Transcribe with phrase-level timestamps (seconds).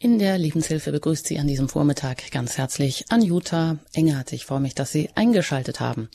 [0.00, 4.32] In der Lebenshilfe begrüßt Sie an diesem Vormittag ganz herzlich Anjuta Engert.
[4.32, 6.08] Ich freue mich, dass Sie eingeschaltet haben.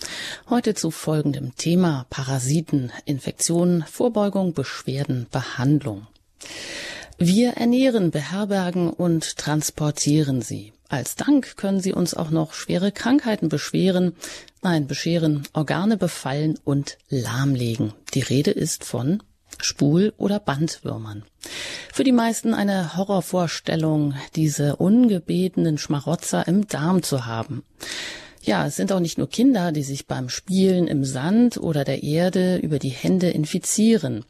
[0.49, 6.07] Heute zu folgendem Thema Parasiten, Infektionen, Vorbeugung, Beschwerden, Behandlung.
[7.17, 10.71] Wir ernähren, beherbergen und transportieren sie.
[10.87, 14.15] Als Dank können sie uns auch noch schwere Krankheiten beschweren,
[14.61, 17.93] nein, bescheren, Organe befallen und lahmlegen.
[18.13, 19.21] Die Rede ist von
[19.61, 21.23] Spul- oder Bandwürmern.
[21.91, 27.63] Für die meisten eine Horrorvorstellung, diese ungebetenen Schmarotzer im Darm zu haben.
[28.41, 32.03] Ja, es sind auch nicht nur Kinder, die sich beim Spielen im Sand oder der
[32.03, 34.25] Erde über die Hände infizieren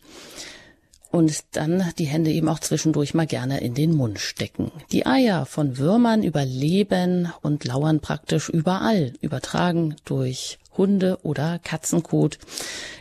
[1.14, 4.72] und dann die Hände eben auch zwischendurch mal gerne in den Mund stecken.
[4.92, 12.38] Die Eier von Würmern überleben und lauern praktisch überall, übertragen durch Hunde- oder Katzenkot.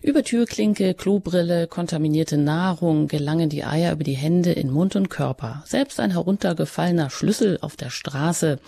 [0.03, 5.63] Über Türklinke, Klobrille, kontaminierte Nahrung gelangen die Eier über die Hände in Mund und Körper.
[5.67, 8.59] Selbst ein heruntergefallener Schlüssel auf der Straße,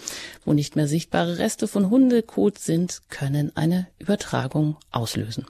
[0.45, 5.47] wo nicht mehr sichtbare Reste von Hundekot sind, können eine Übertragung auslösen.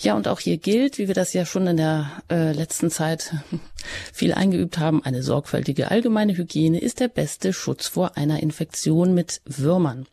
[0.00, 3.34] Ja, und auch hier gilt, wie wir das ja schon in der äh, letzten Zeit
[4.12, 9.40] viel eingeübt haben, eine sorgfältige allgemeine Hygiene ist der beste Schutz vor einer Infektion mit
[9.44, 10.06] Würmern.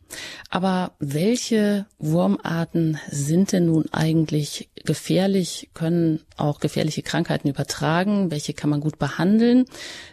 [0.50, 8.30] Aber welche Wurmarten sind denn nun eigentlich gefährlich, können auch gefährliche Krankheiten übertragen?
[8.30, 9.64] Welche kann man gut behandeln?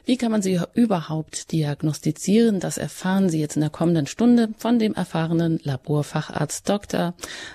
[0.06, 2.60] Wie kann man sie überhaupt diagnostizieren?
[2.60, 7.14] Das erfahren Sie jetzt in der kommenden Stunde von dem erfahrenen Laborfacharzt Dr.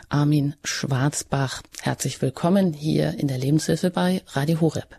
[0.08, 1.62] Armin Schwarzbach.
[1.82, 4.96] Herzlich willkommen hier in der Lebenshilfe bei Radio Horeb.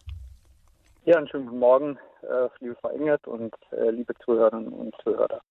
[1.05, 5.41] Ja, einen schönen guten Morgen, äh, liebe Frau Engert und äh, liebe Zuhörerinnen und Zuhörer.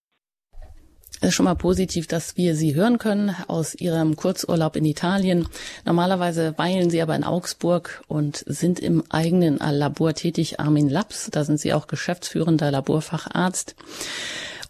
[1.20, 5.48] Es ist schon mal positiv, dass wir Sie hören können aus Ihrem Kurzurlaub in Italien.
[5.84, 11.28] Normalerweise weilen Sie aber in Augsburg und sind im eigenen Labor tätig, Armin Laps.
[11.32, 13.74] Da sind Sie auch geschäftsführender Laborfacharzt.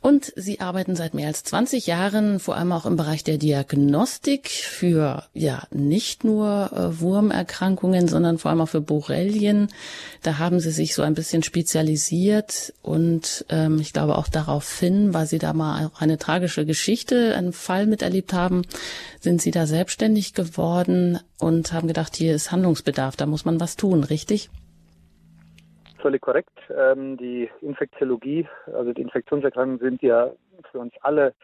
[0.09, 4.49] Und Sie arbeiten seit mehr als 20 Jahren vor allem auch im Bereich der Diagnostik
[4.49, 9.69] für ja nicht nur äh, Wurmerkrankungen, sondern vor allem auch für Borrelien.
[10.23, 15.27] Da haben Sie sich so ein bisschen spezialisiert und ähm, ich glaube auch daraufhin, weil
[15.27, 18.63] Sie da mal auch eine tragische Geschichte, einen Fall miterlebt haben,
[19.21, 23.77] sind Sie da selbstständig geworden und haben gedacht, hier ist Handlungsbedarf, da muss man was
[23.77, 24.49] tun, richtig?
[26.01, 26.59] Völlig korrekt.
[26.71, 30.31] Ähm, die Infektiologie, also die Infektionserkrankungen sind ja
[30.71, 31.35] für uns alle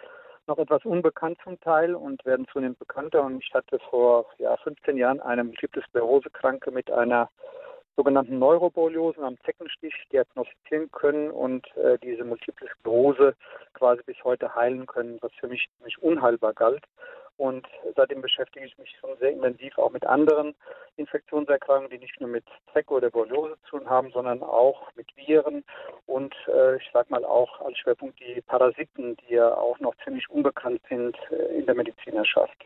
[0.47, 3.23] noch etwas unbekannt zum Teil und werden zunehmend bekannter.
[3.25, 7.31] Und ich hatte vor ja, 15 Jahren eine Multiple Sklerose-Kranke mit einer
[7.97, 13.35] sogenannten Neuroborreliose am Zeckenstich diagnostizieren können und äh, diese Multiple Sklerose
[13.73, 16.85] quasi bis heute heilen können, was für mich nicht unheilbar galt.
[17.37, 20.55] Und seitdem beschäftige ich mich schon sehr intensiv auch mit anderen
[20.97, 25.65] Infektionserkrankungen, die nicht nur mit Zeck oder Borreliose zu tun haben, sondern auch mit Viren
[26.07, 30.31] und äh, ich sage mal auch als Schwerpunkt die Parasiten, die ja auch noch ziemlich
[30.31, 32.65] unbekannt sind äh, in der Medizinerschaft.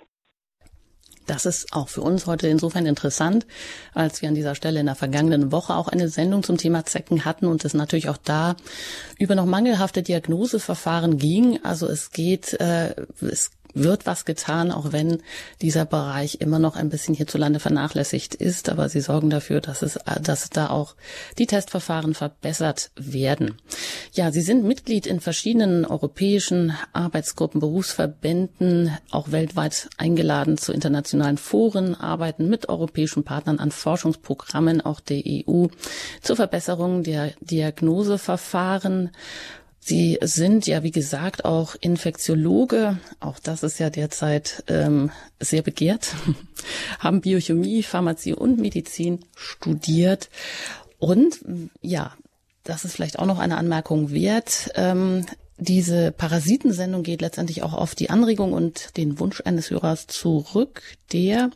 [1.29, 3.47] Das ist auch für uns heute insofern interessant,
[3.95, 7.25] als wir an dieser Stelle in der vergangenen Woche auch eine Sendung zum Thema Zecken
[7.25, 8.57] hatten und es natürlich auch da
[9.19, 11.63] über noch mangelhafte Diagnoseverfahren ging.
[11.63, 15.23] Also es geht, äh, es wird was getan, auch wenn
[15.61, 18.69] dieser Bereich immer noch ein bisschen hierzulande vernachlässigt ist.
[18.69, 20.95] Aber sie sorgen dafür, dass es, dass da auch
[21.39, 23.57] die Testverfahren verbessert werden.
[24.13, 31.95] Ja, Sie sind Mitglied in verschiedenen europäischen Arbeitsgruppen, Berufsverbänden, auch weltweit eingeladen zu internationalen Foren,
[31.95, 35.67] arbeiten mit europäischen Partnern an Forschungsprogrammen, auch der EU,
[36.23, 39.11] zur Verbesserung der Diagnoseverfahren
[39.89, 42.99] Sie sind ja, wie gesagt, auch Infektiologe.
[43.21, 46.15] Auch das ist ja derzeit ähm, sehr begehrt.
[46.99, 50.29] Haben Biochemie, Pharmazie und Medizin studiert.
[50.99, 51.41] Und
[51.81, 52.13] ja,
[52.65, 54.71] das ist vielleicht auch noch eine Anmerkung wert.
[54.75, 55.25] Ähm,
[55.59, 60.83] diese Parasitensendung geht letztendlich auch auf die Anregung und den Wunsch eines Hörers zurück,
[61.13, 61.51] der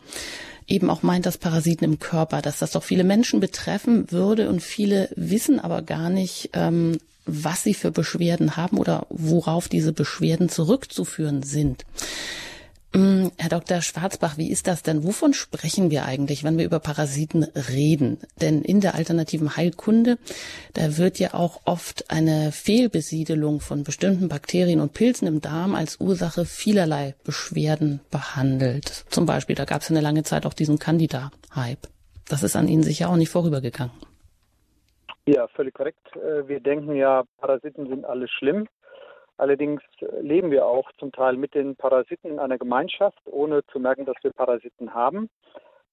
[0.67, 4.63] eben auch meint, dass Parasiten im Körper, dass das doch viele Menschen betreffen würde und
[4.63, 10.49] viele wissen aber gar nicht, ähm, was sie für Beschwerden haben oder worauf diese Beschwerden
[10.49, 11.85] zurückzuführen sind.
[12.95, 13.81] Mm, Herr Dr.
[13.81, 15.03] Schwarzbach, wie ist das denn?
[15.05, 18.19] Wovon sprechen wir eigentlich, wenn wir über Parasiten reden?
[18.41, 20.19] Denn in der alternativen Heilkunde,
[20.75, 26.01] da wird ja auch oft eine Fehlbesiedelung von bestimmten Bakterien und Pilzen im Darm als
[26.01, 29.07] Ursache vielerlei Beschwerden behandelt.
[29.09, 31.89] Zum Beispiel, da gab es eine lange Zeit auch diesen Candida-Hype.
[32.29, 33.93] Das ist an Ihnen sicher auch nicht vorübergegangen.
[35.25, 35.99] Ja, völlig korrekt.
[36.17, 38.67] Äh, wir denken ja, Parasiten sind alles schlimm.
[39.39, 39.83] Allerdings
[40.21, 44.17] leben wir auch zum Teil mit den Parasiten in einer Gemeinschaft, ohne zu merken, dass
[44.23, 45.31] wir Parasiten haben.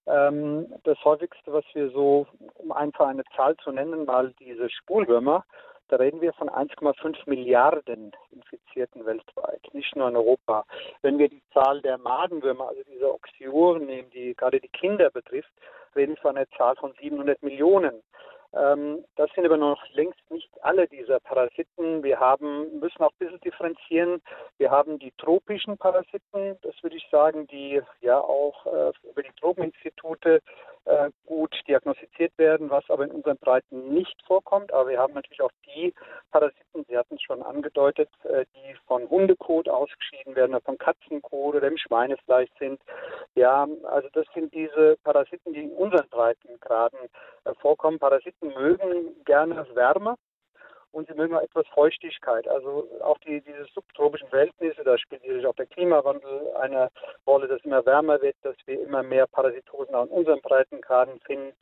[0.07, 5.45] Ähm, das häufigste, was wir so, um einfach eine Zahl zu nennen, mal diese Spulwürmer,
[5.89, 10.63] da reden wir von 1,5 Milliarden Infizierten weltweit, nicht nur in Europa.
[11.01, 15.51] Wenn wir die Zahl der Madenwürmer, also diese Oxioren nehmen, die gerade die Kinder betrifft,
[15.95, 18.03] reden wir von einer Zahl von 700 Millionen.
[18.54, 22.04] Ähm, das sind aber noch längst nicht alle dieser Parasiten.
[22.04, 24.22] Wir haben, müssen auch ein bisschen differenzieren.
[24.57, 29.34] Wir haben die tropischen Parasiten, das würde ich sagen, die ja auch äh, über die
[29.40, 30.42] Tropeninstitute
[30.86, 34.74] äh, gut diagnostiziert werden, was aber in unseren Breiten nicht vorkommt.
[34.74, 35.94] Aber wir haben natürlich auch die
[36.31, 41.56] Parasiten, Sie hatten es schon angedeutet, äh, die von Hundekot ausgeschieden werden, oder von Katzenkot
[41.56, 42.81] oder im Schweinefleisch sind.
[43.36, 47.00] Ja, also das sind diese Parasiten, die in unseren Breitengraden
[47.46, 48.00] äh, vorkommen.
[48.00, 50.15] Parasiten mögen gerne Wärme
[50.91, 52.47] und sie mögen auch etwas Feuchtigkeit.
[52.47, 56.89] Also auch die, diese subtropischen Verhältnisse, da spielt natürlich auch der Klimawandel eine
[57.27, 61.53] Rolle, dass immer wärmer wird, dass wir immer mehr Parasitosen in unseren Breitengraden finden.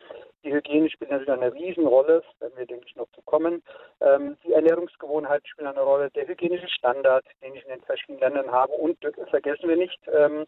[0.43, 3.61] Die Hygiene spielt natürlich eine Riesenrolle, wenn wir, denke ich, noch zu kommen.
[3.99, 8.51] Ähm, die Ernährungsgewohnheiten spielen eine Rolle, der hygienische Standard, den ich in den verschiedenen Ländern
[8.51, 8.71] habe.
[8.73, 8.97] Und
[9.29, 10.45] vergessen wir nicht, ähm,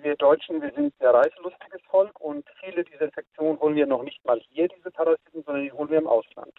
[0.00, 4.24] wir Deutschen, wir sind ein reiselustiges Volk und viele dieser Infektionen holen wir noch nicht
[4.24, 6.52] mal hier, diese Parasiten, sondern die holen wir im Ausland.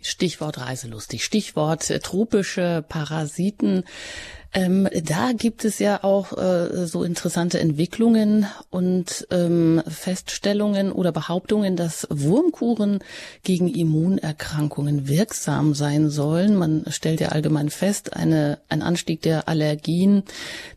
[0.00, 3.84] Stichwort reiselustig, Stichwort tropische Parasiten.
[4.54, 11.76] Ähm, da gibt es ja auch äh, so interessante Entwicklungen und ähm, Feststellungen oder Behauptungen,
[11.76, 13.00] dass Wurmkuren
[13.42, 16.56] gegen Immunerkrankungen wirksam sein sollen.
[16.56, 20.22] Man stellt ja allgemein fest, eine, ein Anstieg der Allergien,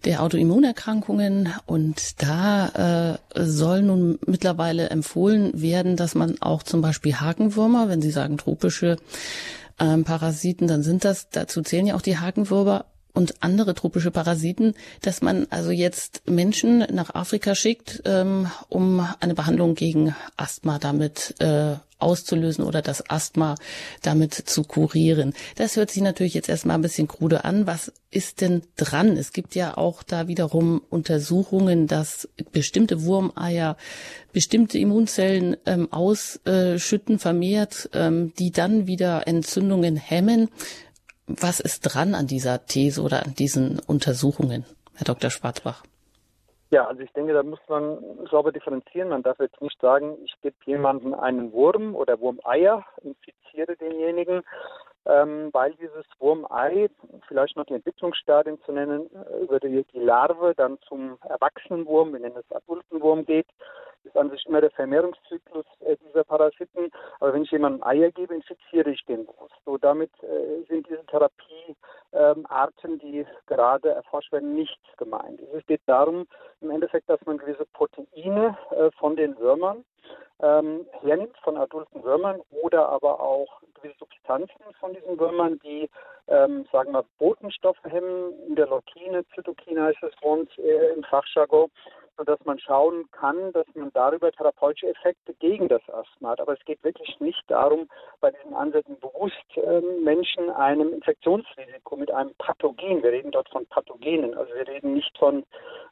[0.03, 7.15] der Autoimmunerkrankungen und da äh, soll nun mittlerweile empfohlen werden, dass man auch zum Beispiel
[7.15, 8.97] Hakenwürmer, wenn Sie sagen tropische
[9.79, 14.73] ähm, Parasiten, dann sind das, dazu zählen ja auch die Hakenwürmer, und andere tropische Parasiten,
[15.01, 21.35] dass man also jetzt Menschen nach Afrika schickt, ähm, um eine Behandlung gegen Asthma damit
[21.39, 23.55] äh, auszulösen oder das Asthma
[24.01, 25.33] damit zu kurieren.
[25.55, 27.67] Das hört sich natürlich jetzt erstmal ein bisschen krude an.
[27.67, 29.17] Was ist denn dran?
[29.17, 33.77] Es gibt ja auch da wiederum Untersuchungen, dass bestimmte Wurmeier
[34.33, 40.49] bestimmte Immunzellen ähm, ausschütten, vermehrt, ähm, die dann wieder Entzündungen hemmen.
[41.39, 45.29] Was ist dran an dieser These oder an diesen Untersuchungen, Herr Dr.
[45.29, 45.83] Schwarzbach?
[46.71, 47.97] Ja, also ich denke, da muss man
[48.29, 49.09] sauber differenzieren.
[49.09, 54.41] Man darf jetzt nicht sagen, ich gebe jemandem einen Wurm oder Wurmeier, infiziere denjenigen,
[55.05, 56.89] ähm, weil dieses Wurmei,
[57.27, 59.09] vielleicht noch die Entwicklungsstadien zu nennen,
[59.41, 63.47] über die, die Larve dann zum Erwachsenenwurm, wir nennen es Adultenwurm geht,
[64.03, 66.91] ist an sich immer der Vermehrungszyklus äh, dieser Parasiten.
[67.19, 69.55] Aber wenn ich jemandem Eier gebe, infiziere ich den bewusst.
[69.65, 75.39] So damit äh, sind diese Therapiearten, ähm, die gerade erforscht werden, nicht gemeint.
[75.53, 76.27] Es geht darum,
[76.61, 79.83] im Endeffekt, dass man gewisse Proteine äh, von den Würmern
[80.41, 85.89] ähm, hernimmt, von adulten Würmern oder aber auch gewisse Substanzen von diesen Würmern, die,
[86.27, 91.69] ähm, sagen wir, Botenstoffe hemmen, in der Leukine, Zytokine heißt es uns äh, im Fachjargon,
[92.17, 96.41] sodass man schauen kann, dass man darüber therapeutische Effekte gegen das Asthma hat.
[96.41, 97.87] Aber es geht wirklich nicht darum,
[98.19, 103.65] bei diesen Ansätzen bewusst ähm, Menschen einem Infektionsrisiko mit einem Pathogen, wir reden dort von
[103.67, 105.43] Pathogenen, also wir reden nicht von,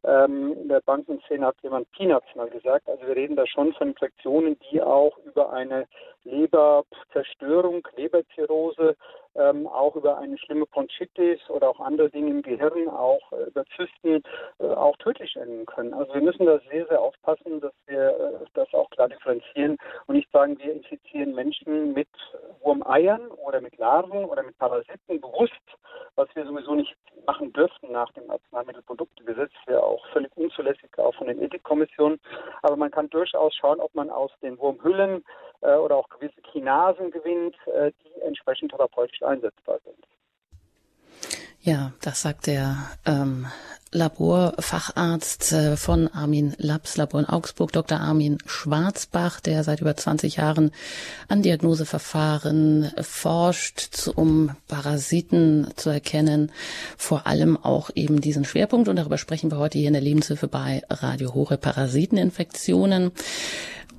[0.04, 3.90] ähm, in der Bankenszene hat jemand Peanuts mal gesagt, also wir reden da schon von
[3.90, 5.88] Infektionen, die auch über eine
[6.24, 8.96] Leberzerstörung, Leberzirrhose,
[9.36, 13.64] ähm, auch über eine schlimme Bronchitis oder auch andere Dinge im Gehirn, auch äh, über
[13.76, 14.24] Zysten,
[14.60, 15.94] äh, auch tödlich enden können.
[15.94, 19.78] Also wir müssen da sehr, sehr aufpassen, dass wir äh, das auch klar differenzieren
[20.08, 22.10] und nicht sagen, wir infizieren Menschen mit
[22.62, 25.54] Wurmeiern oder mit Larven oder mit Parasiten bewusst,
[26.16, 31.28] was wir sowieso nicht machen dürften nach dem Arzneimittelproduktegesetz, ja auch völlig unzulässig, auch von
[31.28, 32.20] den Ethikkommissionen.
[32.64, 35.24] Aber man kann durchaus schauen, ob man aus den Wurmhüllen
[35.62, 40.06] oder auch gewisse Kinasen gewinnt, äh, die entsprechend therapeutisch einsetzbar sind.
[41.62, 43.46] Ja, das sagt der ähm,
[43.92, 48.00] Laborfacharzt äh, von Armin Labs Labor in Augsburg, Dr.
[48.00, 50.72] Armin Schwarzbach, der seit über 20 Jahren
[51.28, 56.52] an Diagnoseverfahren forscht, um Parasiten zu erkennen,
[56.98, 58.88] vor allem auch eben diesen Schwerpunkt.
[58.88, 63.12] Und darüber sprechen wir heute hier in der Lebenshilfe bei Radio Hohe Parasiteninfektionen.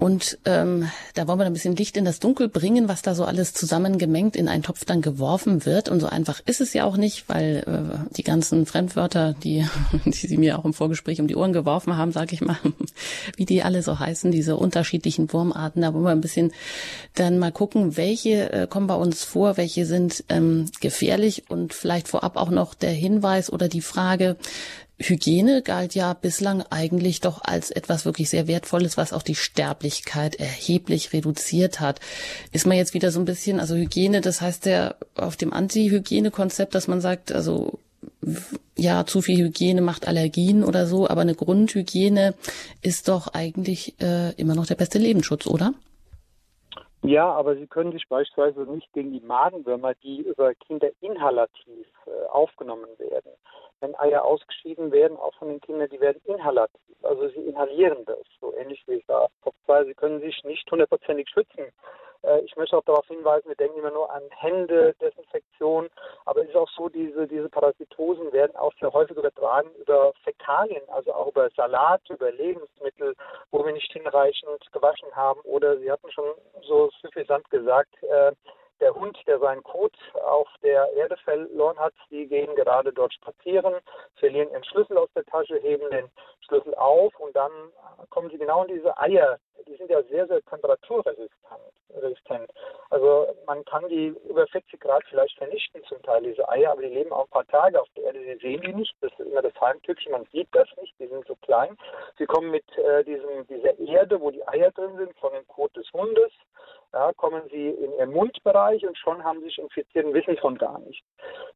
[0.01, 3.27] Und ähm, da wollen wir ein bisschen Licht in das Dunkel bringen, was da so
[3.27, 5.91] alles zusammengemengt in einen Topf dann geworfen wird.
[5.91, 9.67] Und so einfach ist es ja auch nicht, weil äh, die ganzen Fremdwörter, die
[10.05, 12.59] die Sie mir auch im Vorgespräch um die Ohren geworfen haben, sage ich mal,
[13.37, 15.83] wie die alle so heißen, diese unterschiedlichen Wurmarten.
[15.83, 16.53] Da wollen wir ein bisschen
[17.15, 22.09] dann mal gucken, welche äh, kommen bei uns vor, welche sind ähm, gefährlich und vielleicht
[22.09, 24.37] vorab auch noch der Hinweis oder die Frage,
[25.01, 30.37] Hygiene galt ja bislang eigentlich doch als etwas wirklich sehr Wertvolles, was auch die Sterblichkeit
[30.37, 32.01] erheblich reduziert hat.
[32.53, 36.75] Ist man jetzt wieder so ein bisschen, also Hygiene, das heißt ja auf dem Anti-Hygiene-Konzept,
[36.75, 37.79] dass man sagt, also
[38.77, 42.35] ja, zu viel Hygiene macht Allergien oder so, aber eine Grundhygiene
[42.83, 45.73] ist doch eigentlich äh, immer noch der beste Lebensschutz, oder?
[47.03, 52.29] Ja, aber Sie können sich beispielsweise nicht gegen die Magenwürmer, die über Kinder inhalativ äh,
[52.31, 53.33] aufgenommen werden,
[53.81, 56.81] wenn Eier ausgeschieden werden, auch von den Kindern, die werden inhalativ.
[57.03, 59.31] Also sie inhalieren das, so ähnlich wie ich sage.
[59.87, 61.73] Sie können sich nicht hundertprozentig schützen.
[62.23, 65.89] Äh, ich möchte auch darauf hinweisen, wir denken immer nur an Hände, Desinfektion,
[66.25, 70.83] aber es ist auch so, diese, diese Parasitosen werden auch sehr häufig übertragen über Fäkalien,
[70.89, 73.15] also auch über Salat, über Lebensmittel,
[73.51, 75.41] wo wir nicht hinreichend gewaschen haben.
[75.43, 78.33] Oder Sie hatten schon so suffisant gesagt, äh,
[78.81, 83.75] der Hund, der seinen Kot auf der Erde verloren hat, die gehen gerade dort spazieren,
[84.17, 86.11] verlieren ihren Schlüssel aus der Tasche, heben den
[86.41, 87.53] Schlüssel auf und dann
[88.11, 89.39] kommen sie genau in diese Eier.
[89.67, 92.51] Die sind ja sehr, sehr temperaturresistent.
[92.89, 96.89] Also man kann die über 40 Grad vielleicht vernichten, zum Teil diese Eier, aber die
[96.89, 98.21] leben auch ein paar Tage auf der Erde.
[98.21, 98.95] Sie sehen die nicht.
[99.01, 100.13] Das ist immer das Heimtückchen.
[100.13, 100.95] Man sieht das nicht.
[100.99, 101.77] Die sind so klein.
[102.19, 105.77] Sie kommen mit äh, diesem, dieser Erde, wo die Eier drin sind, von dem Kot
[105.77, 106.33] des Hundes
[106.93, 110.59] ja, kommen sie in ihren Mundbereich und schon haben sie sich infiziert und wissen von
[110.59, 111.03] gar nicht.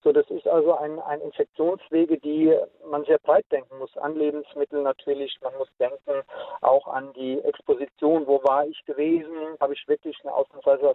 [0.03, 2.57] So, das ist also ein, ein Infektionswege, die
[2.89, 3.97] man sehr breit denken muss.
[3.99, 6.23] An Lebensmittel natürlich, man muss denken
[6.61, 8.27] auch an die Exposition.
[8.27, 9.59] Wo war ich gewesen?
[9.61, 10.95] Habe ich wirklich eine Ausnahmsweise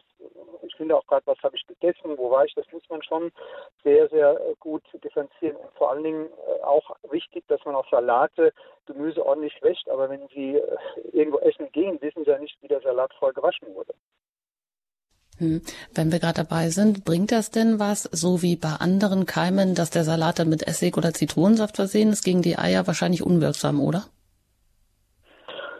[0.62, 2.18] ich finde auch gerade, was habe ich gegessen?
[2.18, 2.54] Wo war ich?
[2.54, 3.32] Das muss man schon
[3.84, 5.58] sehr, sehr gut differenzieren.
[5.58, 8.54] Und vor allen Dingen äh, auch wichtig, dass man auch Salate,
[8.86, 9.90] Gemüse ordentlich wäscht.
[9.90, 10.78] Aber wenn Sie äh,
[11.12, 13.94] irgendwo essen gehen, wissen Sie ja nicht, wie der Salat voll gewaschen wurde.
[15.40, 15.62] Hm.
[15.96, 19.90] Wenn wir gerade dabei sind, bringt das denn was, so wie bei anderen Keimen, dass
[19.90, 24.04] der Salat dann mit Essig oder Zitronensaft versehen ist, gegen die Eier wahrscheinlich unwirksam, oder?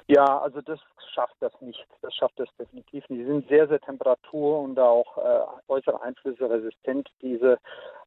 [0.08, 0.80] Ja, also das
[1.14, 1.86] schafft das nicht.
[2.02, 3.22] Das schafft das definitiv nicht.
[3.22, 7.10] Die sind sehr, sehr temperatur- und auch äh, äußere Einflüsse resistent.
[7.22, 7.60] Diese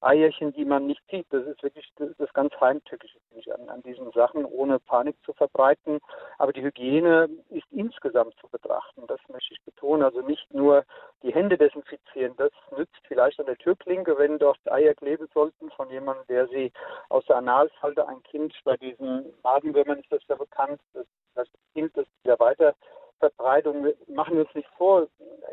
[0.03, 3.19] Eierchen, die man nicht sieht, das ist wirklich das, das ganz Heimtückische
[3.55, 6.01] an, an diesen Sachen, ohne Panik zu verbreiten.
[6.39, 9.07] Aber die Hygiene ist insgesamt zu betrachten.
[9.07, 10.03] Das möchte ich betonen.
[10.03, 10.85] Also nicht nur
[11.23, 12.35] die Hände desinfizieren.
[12.37, 16.73] Das nützt vielleicht an der Türklinke, wenn dort Eier kleben sollten von jemandem, der sie
[17.09, 21.97] aus der Analfalte, ein Kind bei diesen Madenwürmern ist das ja bekannt, das, das Kind,
[21.97, 22.75] das ja weiter
[23.19, 25.07] Verbreitung, machen wir uns nicht vor,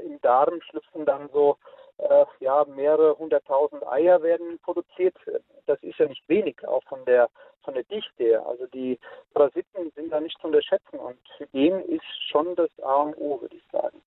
[0.03, 1.57] im Darm schlüpfen dann so
[1.99, 5.15] äh, ja, mehrere hunderttausend Eier werden produziert.
[5.65, 7.29] Das ist ja nicht wenig, auch von der
[7.63, 8.45] von der Dichte her.
[8.47, 8.97] Also die
[9.33, 13.55] Parasiten sind da nicht zu unterschätzen und Hygiene ist schon das A und O, würde
[13.55, 14.01] ich sagen.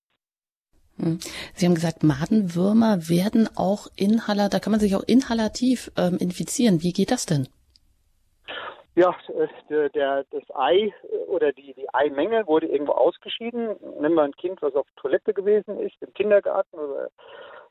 [0.97, 1.19] Hm.
[1.53, 6.81] Sie haben gesagt, Madenwürmer werden auch Inhaler, da kann man sich auch inhalativ ähm, infizieren.
[6.81, 7.47] Wie geht das denn?
[8.95, 9.15] Ja,
[9.69, 10.93] der, der, das Ei
[11.27, 13.75] oder die, die Eimenge wurde irgendwo ausgeschieden.
[13.99, 17.09] Nehmen wir ein Kind, was auf Toilette gewesen ist, im Kindergarten oder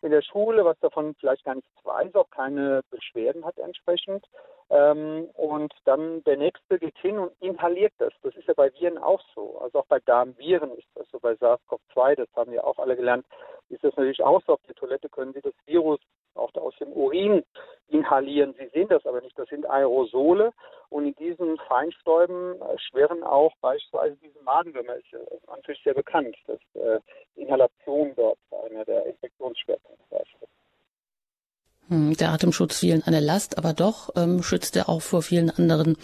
[0.03, 4.27] in der Schule, was davon vielleicht gar nichts weiß, auch keine Beschwerden hat entsprechend.
[4.71, 8.13] Ähm, und dann der nächste geht hin und inhaliert das.
[8.23, 9.59] Das ist ja bei Viren auch so.
[9.61, 11.21] Also auch bei Darmviren ist das so.
[11.21, 13.27] Bei SARS-CoV-2, das haben wir auch alle gelernt,
[13.69, 14.55] ist das natürlich auch so.
[14.55, 16.01] Auf der Toilette können Sie das Virus
[16.35, 17.45] auch aus dem Urin
[17.89, 18.55] inhalieren.
[18.59, 19.39] Sie sehen das aber nicht.
[19.39, 20.53] Das sind Aerosole
[20.89, 24.97] und in diesen Feinstäuben äh, schwirren auch beispielsweise diese Madenwürmer.
[24.97, 25.12] Ist
[25.49, 27.01] natürlich sehr bekannt, dass äh,
[27.37, 30.62] Inhalation dort einer der Infektionsschwerpunkte ist.
[31.89, 35.97] Hm, der Atemschutz vielen eine Last, aber doch ähm, schützt er auch vor vielen anderen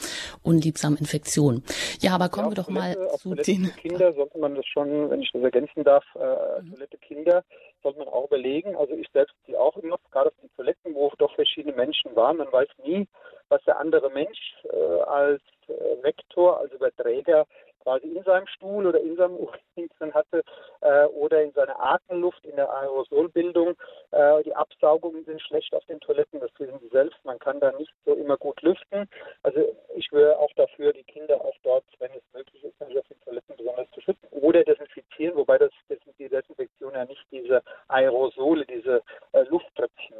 [0.42, 1.62] unliebsamen Infektionen.
[2.00, 5.10] Ja, aber kommen ja, wir doch Toilette, mal zu den Kinder sollte man das schon,
[5.10, 6.74] wenn ich das ergänzen darf, äh, mhm.
[6.74, 7.44] Toilette Kinder
[7.82, 8.76] sollte man auch überlegen.
[8.76, 12.38] Also ich selbst die auch immer, gerade auf den Toiletten, wo doch verschiedene Menschen waren.
[12.38, 13.06] Man weiß nie,
[13.48, 17.46] was der andere Mensch äh, als äh, Vektor, als Überträger
[17.88, 20.42] quasi in seinem Stuhl oder in seinem Urin drin hatte
[20.82, 23.76] äh, oder in seiner Atemluft, in der Aerosolbildung.
[24.10, 27.18] Äh, die Absaugungen sind schlecht auf den Toiletten, das wissen Sie selbst.
[27.24, 29.08] Man kann da nicht so immer gut lüften.
[29.42, 33.20] Also ich wäre auch dafür, die Kinder auch dort, wenn es möglich ist, auf den
[33.20, 38.66] Toiletten besonders zu schützen oder desinfizieren, wobei das, das die Desinfektion ja nicht diese Aerosole,
[38.66, 39.02] diese
[39.32, 40.16] äh, Lufttröpfchen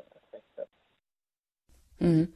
[1.98, 2.32] mhm.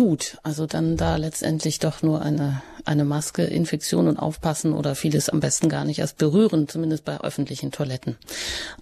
[0.00, 5.28] Gut, also dann da letztendlich doch nur eine, eine Maske, Infektion und aufpassen oder vieles
[5.28, 8.16] am besten gar nicht erst berühren, zumindest bei öffentlichen Toiletten.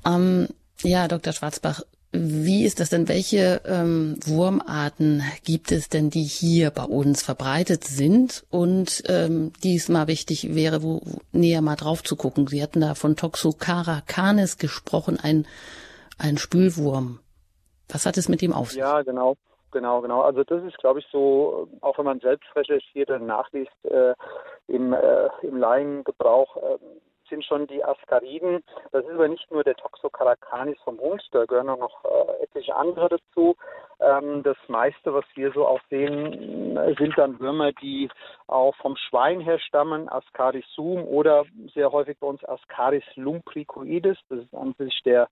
[0.06, 0.46] Ähm,
[0.84, 1.32] ja, Dr.
[1.32, 1.82] Schwarzbach,
[2.12, 3.08] Wie ist das denn?
[3.08, 10.06] Welche ähm, Wurmarten gibt es denn, die hier bei uns verbreitet sind und ähm, diesmal
[10.06, 12.46] wichtig wäre, wo, wo, näher mal drauf zu gucken?
[12.46, 15.48] Sie hatten da von Toxocara canis gesprochen, ein,
[16.16, 17.18] ein Spülwurm.
[17.88, 18.78] Was hat es mit ihm auf sich?
[18.78, 19.36] Ja, genau.
[19.70, 20.22] Genau, genau.
[20.22, 24.14] Also das ist, glaube ich, so, auch wenn man selbst recherchiert und nachliest, äh,
[24.66, 26.78] im, äh, im Laiengebrauch äh,
[27.28, 28.62] sind schon die Ascariden.
[28.92, 32.74] Das ist aber nicht nur der Toxocaracanis vom Hund, da gehören auch noch äh, etliche
[32.74, 33.56] andere dazu.
[34.00, 38.08] Ähm, das meiste, was wir so auch sehen, sind dann Würmer, die
[38.46, 41.44] auch vom Schwein her stammen, Ascaris sum oder
[41.74, 44.16] sehr häufig bei uns Ascaris lumbricoides.
[44.30, 45.28] Das ist an sich der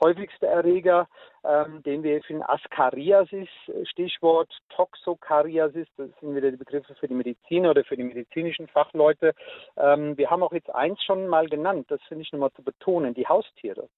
[0.00, 1.08] häufigste Erreger,
[1.44, 3.48] ähm, den wir finden, Ascariasis,
[3.84, 9.34] Stichwort Toxocariasis, das sind wieder die Begriffe für die Mediziner oder für die medizinischen Fachleute.
[9.76, 13.14] Ähm, wir haben auch jetzt eins schon mal genannt, das finde ich nochmal zu betonen,
[13.14, 13.88] die Haustiere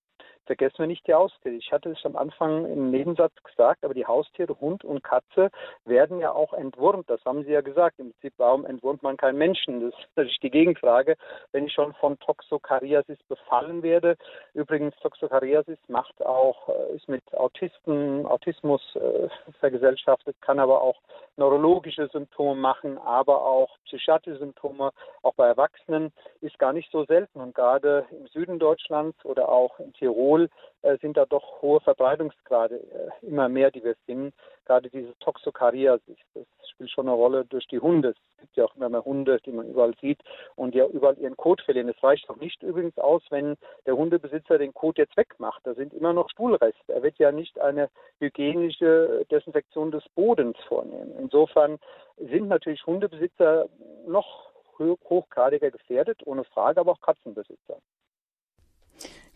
[0.49, 1.55] vergessen wir nicht die Haustiere.
[1.55, 5.51] Ich hatte es am Anfang im Nebensatz gesagt, aber die Haustiere, Hund und Katze,
[5.85, 7.09] werden ja auch entwurmt.
[7.11, 7.99] Das haben Sie ja gesagt.
[7.99, 9.81] Im Prinzip, warum entwurmt man keinen Menschen?
[9.83, 11.17] Das ist natürlich die Gegenfrage.
[11.53, 14.17] Wenn ich schon von Toxokariasis befallen werde,
[14.55, 19.29] übrigens Toxokariasis macht auch, äh, ist mit Autisten, Autismus äh,
[19.61, 20.97] vergesellschaftet, kann aber auch
[21.37, 27.41] neurologische Symptome machen, aber auch psychiatrische Symptome, auch bei Erwachsenen, ist gar nicht so selten.
[27.41, 30.38] Und gerade im Süden Deutschlands oder auch in Tirol
[30.83, 34.33] äh, sind da doch hohe Verbreitungsgrade, äh, immer mehr, die wir finden.
[34.65, 38.11] Gerade diese Toxokariasis, das spielt schon eine Rolle durch die Hunde.
[38.11, 40.21] Es gibt ja auch immer mehr Hunde, die man überall sieht
[40.55, 41.89] und ja überall ihren Kot verlieren.
[41.89, 45.67] Es reicht auch nicht übrigens aus, wenn der Hundebesitzer den Kot jetzt wegmacht.
[45.67, 46.93] Da sind immer noch Stuhlreste.
[46.93, 47.89] Er wird ja nicht eine
[48.21, 51.13] hygienische Desinfektion des Bodens vornehmen.
[51.19, 51.79] Insofern
[52.19, 53.69] sind natürlich Hundebesitzer
[54.07, 57.79] noch hochgradiger gefährdet, ohne Frage, aber auch Katzenbesitzer.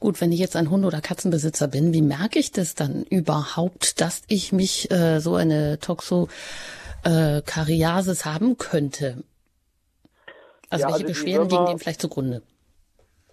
[0.02, 4.00] Gut, wenn ich jetzt ein Hund- oder Katzenbesitzer bin, wie merke ich das dann überhaupt,
[4.00, 9.22] dass ich mich äh, so eine Toxokariasis äh, haben könnte?
[10.70, 12.42] Also ja, welche also Beschwerden liegen dem vielleicht zugrunde?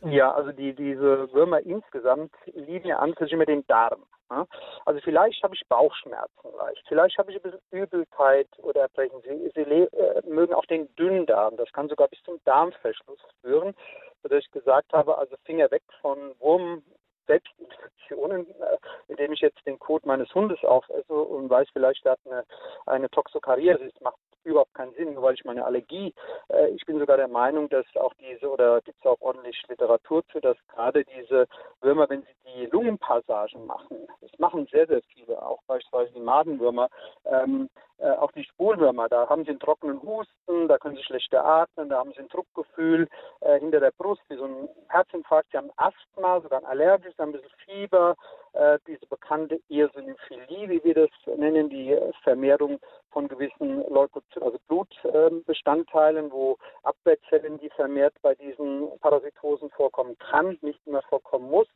[0.05, 4.03] Ja, also die, diese Würmer insgesamt liegen ja an sich immer den Darm.
[4.29, 4.45] Ja?
[4.85, 9.19] Also vielleicht habe ich Bauchschmerzen leicht, vielleicht habe ich ein bisschen Übelkeit oder Erbrechen.
[9.23, 9.87] Sie, sie äh,
[10.27, 13.73] mögen auch den Dünndarm, das kann sogar bis zum Darmverschluss führen
[14.21, 16.83] sodass ich gesagt habe, also Finger weg von Wurm,
[17.29, 22.19] Selbstinfektionen, äh, indem ich jetzt den Kot meines Hundes aufesse und weiß vielleicht, er hat
[22.25, 22.43] eine,
[22.87, 26.13] eine Toxokariasis, macht überhaupt keinen Sinn, nur weil ich meine Allergie,
[26.49, 30.25] äh, ich bin sogar der Meinung, dass auch diese, oder gibt es auch ordentlich Literatur
[30.31, 31.47] zu, dass gerade diese
[31.81, 36.89] Würmer, wenn sie die Lungenpassagen machen, das machen sehr, sehr viele, auch beispielsweise die Madenwürmer,
[37.25, 41.43] ähm, äh, auch die Spulwürmer, da haben sie einen trockenen Husten, da können sie schlechter
[41.43, 43.07] atmen, da haben sie ein Druckgefühl
[43.41, 47.29] äh, hinter der Brust, wie so ein Herzinfarkt, sie haben Asthma, sogar ein allergisch, haben
[47.29, 48.15] ein bisschen Fieber,
[48.53, 52.79] äh, diese bekannte Eosinophilie, wie wir das nennen, die Vermehrung
[53.11, 60.79] von gewissen Leukozyten, also Blutbestandteilen, wo Abwehrzellen, die vermehrt bei diesen Parasitosen vorkommen kann, nicht
[60.85, 61.67] immer vorkommen muss.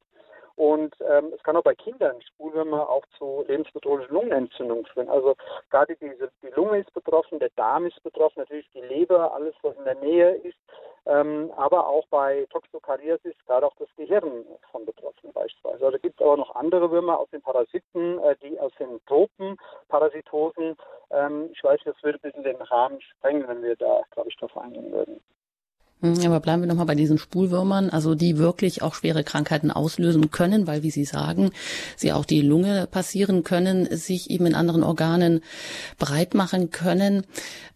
[0.55, 5.09] Und ähm, es kann auch bei Kindern Spulwürmer auch zu lebensbedrohlichen Lungenentzündungen führen.
[5.09, 5.35] Also
[5.71, 9.75] gerade diese, die Lunge ist betroffen, der Darm ist betroffen, natürlich die Leber, alles was
[9.77, 10.57] in der Nähe ist.
[11.05, 15.85] Ähm, aber auch bei Toxokariasis gerade auch das Gehirn von betroffen beispielsweise.
[15.85, 19.57] Also gibt es aber noch andere Würmer aus den Parasiten, äh, die aus den Tropen,
[19.89, 20.77] Parasitosen.
[21.11, 24.37] Ähm, ich weiß, das würde ein bisschen den Rahmen sprengen, wenn wir da, glaube ich,
[24.37, 25.19] darauf eingehen würden.
[26.03, 30.31] Hm, aber bleiben wir nochmal bei diesen Spulwürmern, also die wirklich auch schwere Krankheiten auslösen
[30.31, 31.51] können, weil, wie Sie sagen,
[31.95, 35.39] sie auch die Lunge passieren können, sich eben in anderen Organen
[35.97, 37.23] breit machen können.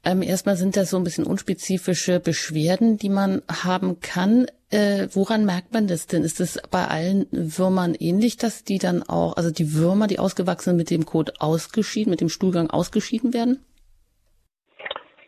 [0.04, 4.48] Ähm, erstmal sind das so ein bisschen unspezifische Beschwerden, die man haben kann.
[4.72, 6.26] Äh, woran merkt man das denn?
[6.26, 10.76] Ist es bei allen Würmern ähnlich, dass die dann auch, also die Würmer, die ausgewachsen
[10.76, 13.60] mit dem Kot ausgeschieden, mit dem Stuhlgang ausgeschieden werden?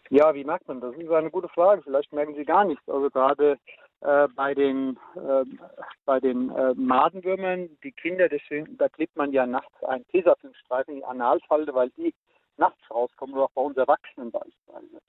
[0.10, 0.96] Ja, wie merkt man das?
[0.96, 1.84] Das ist eine gute Frage.
[1.84, 2.88] Vielleicht merken Sie gar nichts.
[2.90, 3.60] Also gerade
[4.02, 5.46] äh, bei den äh,
[6.06, 11.00] bei den äh, Madenwürmern, die Kinder, deswegen, da klebt man ja nachts einen Tesafilmstreifen in
[11.02, 12.14] die Analfalte, weil die
[12.58, 15.00] nachts rauskommen oder auch bei uns Erwachsenen beispielsweise.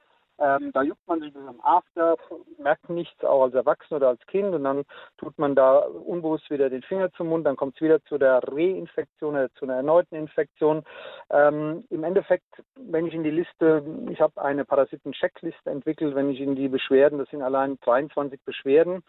[0.40, 2.16] Ähm, da juckt man sich bis am After,
[2.58, 4.84] merkt nichts, auch als Erwachsener oder als Kind, und dann
[5.18, 8.40] tut man da unbewusst wieder den Finger zum Mund, dann kommt es wieder zu der
[8.44, 10.82] Reinfektion oder zu einer erneuten Infektion.
[11.30, 16.40] Ähm, Im Endeffekt, wenn ich in die Liste, ich habe eine Parasiten-Checkliste entwickelt, wenn ich
[16.40, 19.02] in die Beschwerden, das sind allein 22 Beschwerden,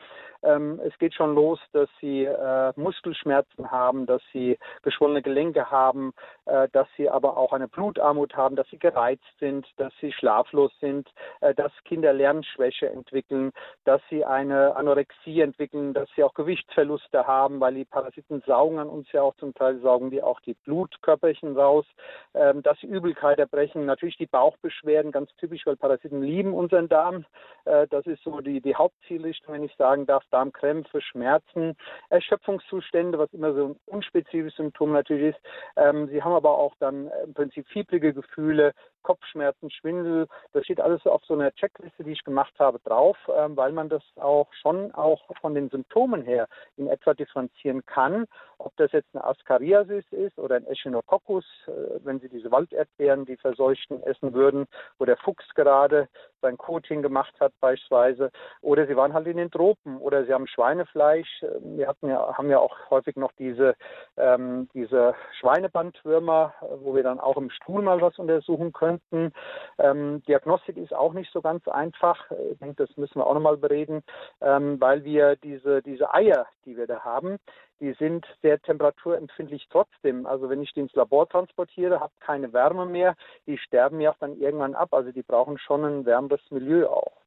[0.44, 6.14] ähm, es geht schon los, dass sie äh, Muskelschmerzen haben, dass sie geschwollene Gelenke haben,
[6.46, 10.72] äh, dass sie aber auch eine Blutarmut haben, dass sie gereizt sind, dass sie schlaflos
[10.80, 11.10] sind,
[11.56, 13.52] dass Kinder Lernschwäche entwickeln,
[13.84, 18.90] dass sie eine Anorexie entwickeln, dass sie auch Gewichtsverluste haben, weil die Parasiten saugen an
[18.90, 21.86] uns ja auch zum Teil, saugen die auch die Blutkörperchen raus,
[22.34, 27.26] ähm, dass sie Übelkeit erbrechen, natürlich die Bauchbeschwerden, ganz typisch, weil Parasiten lieben unseren Darm.
[27.66, 31.76] Äh, das ist so die, die Hauptzielrichtung, wenn ich sagen darf, Darmkrämpfe, Schmerzen,
[32.10, 35.42] Erschöpfungszustände, was immer so ein unspezifisches Symptom natürlich ist.
[35.76, 40.28] Ähm, sie haben aber auch dann im Prinzip fieblige Gefühle, Kopfschmerzen, Schwindel.
[40.54, 43.90] Das steht alles auf so einer Checkliste, die ich gemacht habe, drauf, ähm, weil man
[43.90, 49.10] das auch schon auch von den Symptomen her in etwa differenzieren kann, ob das jetzt
[49.14, 51.72] eine Ascariasis ist oder ein Echinococcus, äh,
[52.04, 56.08] wenn Sie diese Walderdbeeren, die verseuchten, essen würden, wo der Fuchs gerade
[56.42, 60.48] sein Coating gemacht hat beispielsweise, oder Sie waren halt in den Tropen oder Sie haben
[60.48, 61.46] Schweinefleisch.
[61.62, 63.76] Wir hatten ja, haben ja auch häufig noch diese,
[64.18, 69.32] ähm, diese Schweinebandwürmer, wo wir dann auch im Stuhl mal was untersuchen könnten.
[69.78, 72.32] Ähm, Diagnostik ist auch nicht so ganz einfach.
[72.52, 74.04] Ich denke, das müssen wir auch nochmal bereden,
[74.42, 77.38] ähm, weil wir diese, diese Eier, die wir da haben,
[77.82, 80.26] die sind sehr temperaturempfindlich trotzdem.
[80.28, 83.16] Also wenn ich die ins Labor transportiere, habe keine Wärme mehr,
[83.48, 84.94] die sterben ja auch dann irgendwann ab.
[84.94, 87.21] Also die brauchen schon ein wärmeres Milieu auch.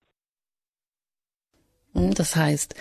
[1.95, 2.75] Hm, das heißt,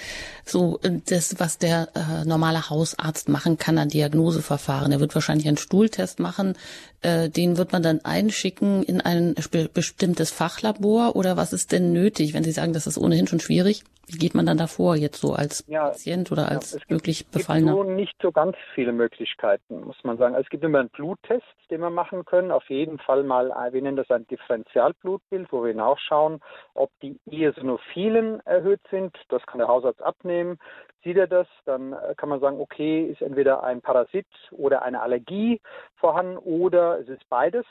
[0.43, 5.47] so äh, das, was der äh, normale Hausarzt machen kann an Diagnoseverfahren, er wird wahrscheinlich
[5.47, 6.56] einen Stuhltest machen,
[7.02, 9.36] äh, den wird man dann einschicken in ein
[9.73, 13.84] bestimmtes Fachlabor oder was ist denn nötig, wenn Sie sagen, das ist ohnehin schon schwierig?
[14.08, 17.71] Wie geht man dann davor jetzt so als ja, Patient oder als ja, wirklich Befallener?
[17.71, 20.36] Es gibt so nicht so ganz viele Möglichkeiten, muss man sagen.
[20.36, 22.52] Also es gibt immer einen Bluttest, den wir machen können.
[22.52, 26.41] Auf jeden Fall mal, äh, wir nennen das ein Differentialblutbild, wo wir nachschauen,
[26.73, 29.03] ob die Eosinophilen erhöht sind.
[29.30, 30.60] Das kann der Hausarzt abnehmen.
[31.04, 35.02] Sieht er das, dann äh, kann man sagen, okay, ist entweder ein Parasit oder eine
[35.02, 35.60] Allergie
[35.98, 37.66] vorhanden oder es ist beides,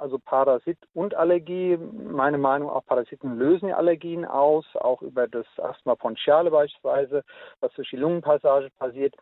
[0.00, 1.76] also Parasit und Allergie.
[1.76, 7.24] Meine Meinung auch Parasiten lösen Allergien aus, auch über das Asthma bronchiale beispielsweise,
[7.60, 9.14] was durch die Lungenpassage passiert.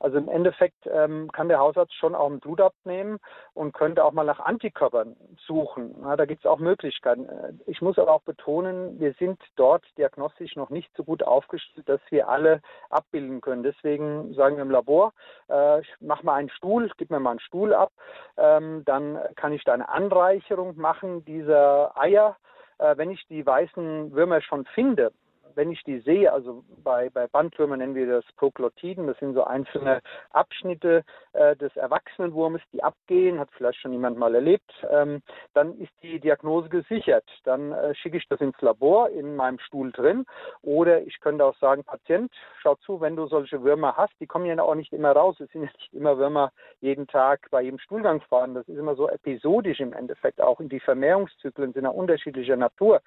[0.00, 3.18] Also im Endeffekt ähm, kann der Hausarzt schon auch ein Blut abnehmen
[3.54, 5.94] und könnte auch mal nach Antikörpern suchen.
[6.02, 7.26] Ja, da gibt es auch Möglichkeiten.
[7.26, 11.88] Äh, ich muss aber auch betonen, wir sind dort diagnostisch noch nicht so gut aufgestellt,
[11.88, 13.62] dass wir alle abbilden können.
[13.62, 15.12] Deswegen sagen wir im Labor,
[15.48, 17.92] äh, mach mal einen Stuhl, gib mir mal einen Stuhl ab,
[18.36, 22.36] ähm, dann kann ich da eine Anreicherung machen dieser Eier.
[22.78, 25.12] Äh, wenn ich die weißen Würmer schon finde,
[25.54, 29.44] wenn ich die sehe, also bei, bei Bandwürmern nennen wir das Proklottiden, das sind so
[29.44, 35.22] einzelne Abschnitte äh, des Erwachsenenwurmes, die abgehen, hat vielleicht schon jemand mal erlebt, ähm,
[35.54, 37.24] dann ist die Diagnose gesichert.
[37.44, 40.24] Dann äh, schicke ich das ins Labor in meinem Stuhl drin
[40.62, 44.46] oder ich könnte auch sagen, Patient, schau zu, wenn du solche Würmer hast, die kommen
[44.46, 45.36] ja auch nicht immer raus.
[45.40, 48.54] Es sind ja nicht immer Würmer jeden Tag bei jedem Stuhlgang fahren.
[48.54, 50.40] Das ist immer so episodisch im Endeffekt.
[50.40, 53.00] Auch die Vermehrungszyklen sind ja unterschiedlicher Natur.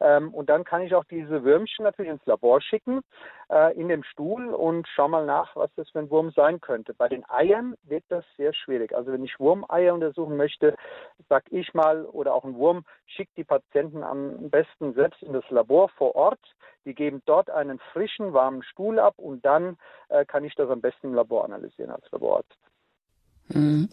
[0.00, 3.00] Ähm, und dann kann ich auch diese Würmchen natürlich ins Labor schicken,
[3.50, 6.94] äh, in dem Stuhl und schau mal nach, was das für ein Wurm sein könnte.
[6.94, 8.94] Bei den Eiern wird das sehr schwierig.
[8.94, 10.74] Also wenn ich Wurmeier untersuchen möchte,
[11.28, 15.48] sag ich mal, oder auch ein Wurm, schickt die Patienten am besten selbst in das
[15.50, 16.40] Labor vor Ort.
[16.84, 19.76] Die geben dort einen frischen, warmen Stuhl ab und dann
[20.08, 22.58] äh, kann ich das am besten im Labor analysieren als Laborarzt.
[23.48, 23.88] Mhm.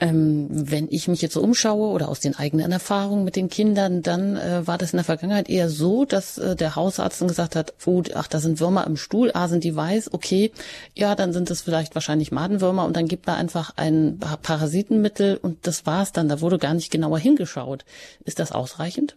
[0.00, 4.02] Ähm, wenn ich mich jetzt so umschaue oder aus den eigenen Erfahrungen mit den Kindern,
[4.02, 7.74] dann äh, war das in der Vergangenheit eher so, dass äh, der Hausarzt gesagt hat,
[7.84, 10.52] gut, ach, da sind Würmer im Stuhl, ah, sind die weiß, okay,
[10.94, 15.66] ja, dann sind es vielleicht wahrscheinlich Madenwürmer und dann gibt man einfach ein Parasitenmittel und
[15.66, 16.28] das war's dann.
[16.28, 17.84] Da wurde gar nicht genauer hingeschaut.
[18.24, 19.16] Ist das ausreichend?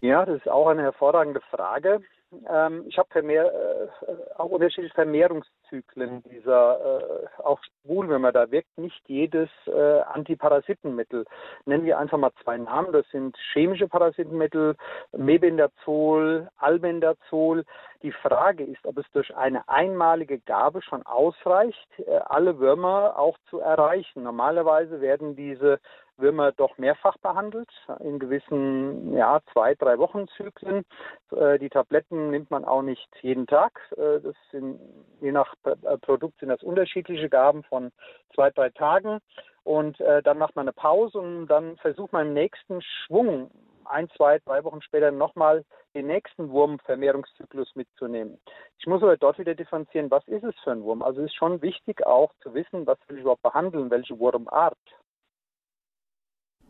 [0.00, 2.00] Ja, das ist auch eine hervorragende Frage.
[2.48, 8.32] Ähm, ich habe Vermehr, äh, auch unterschiedliche Vermehrungszyklen dieser äh, auch Schwulwürmer.
[8.32, 11.24] Da wirkt nicht jedes äh, Antiparasitenmittel.
[11.64, 12.92] Nennen wir einfach mal zwei Namen.
[12.92, 14.76] Das sind chemische Parasitenmittel,
[15.12, 17.64] Mebendazol, Albendazol.
[18.02, 23.38] Die Frage ist, ob es durch eine einmalige Gabe schon ausreicht, äh, alle Würmer auch
[23.50, 24.22] zu erreichen.
[24.22, 25.78] Normalerweise werden diese
[26.18, 30.84] Würmer doch mehrfach behandelt, in gewissen ja, zwei, drei Wochen Zyklen.
[31.30, 33.80] Äh, die Tabletten nimmt man auch nicht jeden Tag.
[33.96, 34.80] Äh, das sind,
[35.20, 37.92] je nach äh, Produkt sind das unterschiedliche Gaben von
[38.34, 39.20] zwei, drei Tagen.
[39.64, 43.50] Und dann macht man eine Pause und dann versucht man im nächsten Schwung
[43.88, 48.38] ein, zwei, drei Wochen später nochmal den nächsten Wurmvermehrungszyklus mitzunehmen.
[48.78, 51.02] Ich muss aber dort wieder differenzieren, was ist es für ein Wurm?
[51.02, 54.78] Also es ist schon wichtig auch zu wissen, was will ich überhaupt behandeln, welche Wurmart.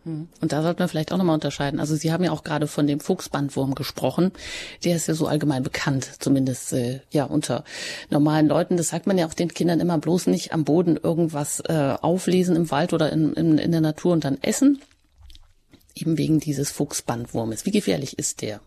[0.07, 0.29] Hm.
[0.41, 1.81] Und da sollte man vielleicht auch nochmal unterscheiden.
[1.81, 4.31] Also Sie haben ja auch gerade von dem Fuchsbandwurm gesprochen.
[4.85, 7.65] Der ist ja so allgemein bekannt, zumindest äh, ja unter
[8.09, 8.77] normalen Leuten.
[8.77, 12.55] Das sagt man ja auch den Kindern immer bloß nicht am Boden irgendwas äh, auflesen
[12.55, 14.81] im Wald oder in, in, in der Natur und dann essen.
[15.97, 17.67] eben wegen dieses Fuchsbandwurmes.
[17.67, 18.61] Wie gefährlich ist der?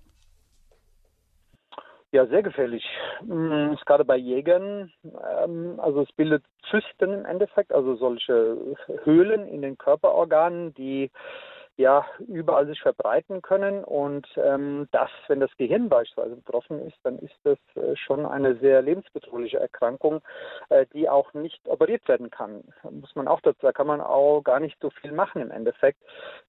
[2.11, 2.83] Ja, sehr gefährlich.
[3.21, 8.57] Das ist gerade bei Jägern, ähm, also es bildet Zysten im Endeffekt, also solche
[9.03, 11.11] Höhlen in den Körperorganen, die
[11.79, 13.83] ja überall sich verbreiten können.
[13.83, 18.55] Und ähm, das, wenn das Gehirn beispielsweise betroffen ist, dann ist das äh, schon eine
[18.57, 20.21] sehr lebensbedrohliche Erkrankung,
[20.69, 22.63] äh, die auch nicht operiert werden kann.
[22.83, 26.01] Muss man auch dazu, da kann man auch gar nicht so viel machen im Endeffekt.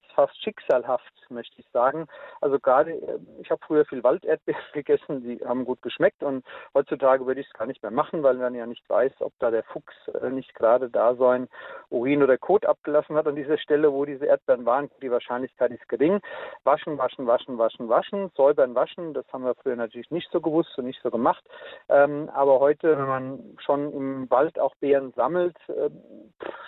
[0.03, 2.07] Ist fast schicksalhaft, möchte ich sagen.
[2.41, 7.25] Also gerade, äh, ich habe früher viel Walderdbeeren gegessen, die haben gut geschmeckt und heutzutage
[7.25, 9.63] würde ich es gar nicht mehr machen, weil man ja nicht weiß, ob da der
[9.63, 11.47] Fuchs äh, nicht gerade da sein
[11.89, 15.87] Urin oder Kot abgelassen hat an dieser Stelle, wo diese Erdbeeren waren, die Wahrscheinlichkeit ist
[15.87, 16.19] gering.
[16.63, 20.77] Waschen, waschen, waschen, waschen, waschen, säubern, waschen, das haben wir früher natürlich nicht so gewusst
[20.77, 21.43] und nicht so gemacht.
[21.89, 25.89] Ähm, aber heute, wenn man schon im Wald auch Beeren sammelt, äh,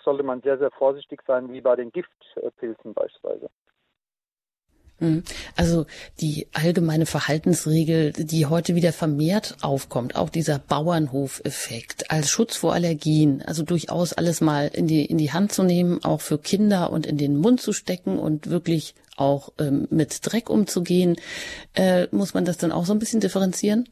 [0.03, 3.49] sollte man sehr, sehr vorsichtig sein, wie bei den Giftpilzen beispielsweise.
[5.03, 5.23] Mhm.
[5.57, 5.85] Also
[6.21, 13.43] die allgemeine Verhaltensregel, die heute wieder vermehrt aufkommt, auch dieser Bauernhofeffekt als Schutz vor Allergien,
[13.45, 17.05] also durchaus alles mal in die, in die Hand zu nehmen, auch für Kinder und
[17.05, 21.17] in den Mund zu stecken und wirklich auch ähm, mit Dreck umzugehen,
[21.75, 23.89] äh, muss man das dann auch so ein bisschen differenzieren?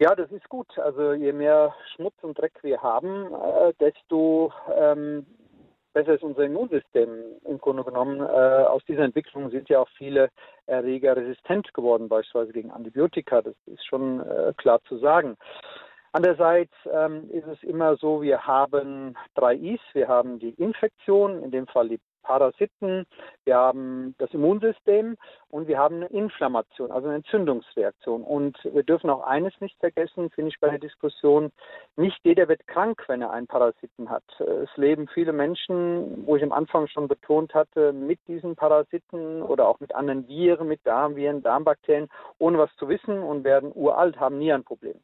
[0.00, 0.66] Ja, das ist gut.
[0.78, 5.24] Also je mehr Schmutz und Dreck wir haben, äh, desto ähm,
[5.94, 7.08] besser ist unser Immunsystem
[7.44, 8.20] im Grunde genommen.
[8.20, 10.28] Äh, aus dieser Entwicklung sind ja auch viele
[10.66, 13.40] Erreger resistent geworden, beispielsweise gegen Antibiotika.
[13.40, 15.36] Das ist schon äh, klar zu sagen.
[16.12, 19.80] Andererseits ähm, ist es immer so, wir haben drei Is.
[19.94, 23.06] Wir haben die Infektion, in dem Fall die Parasiten,
[23.44, 25.16] wir haben das Immunsystem
[25.50, 28.22] und wir haben eine Inflammation, also eine Entzündungsreaktion.
[28.24, 31.52] Und wir dürfen auch eines nicht vergessen, finde ich bei der Diskussion,
[31.96, 34.24] nicht jeder wird krank, wenn er einen Parasiten hat.
[34.40, 39.68] Es leben viele Menschen, wo ich am Anfang schon betont hatte, mit diesen Parasiten oder
[39.68, 42.08] auch mit anderen Viren, mit Darmviren, Darmbakterien,
[42.38, 44.98] ohne was zu wissen und werden uralt, haben nie ein Problem.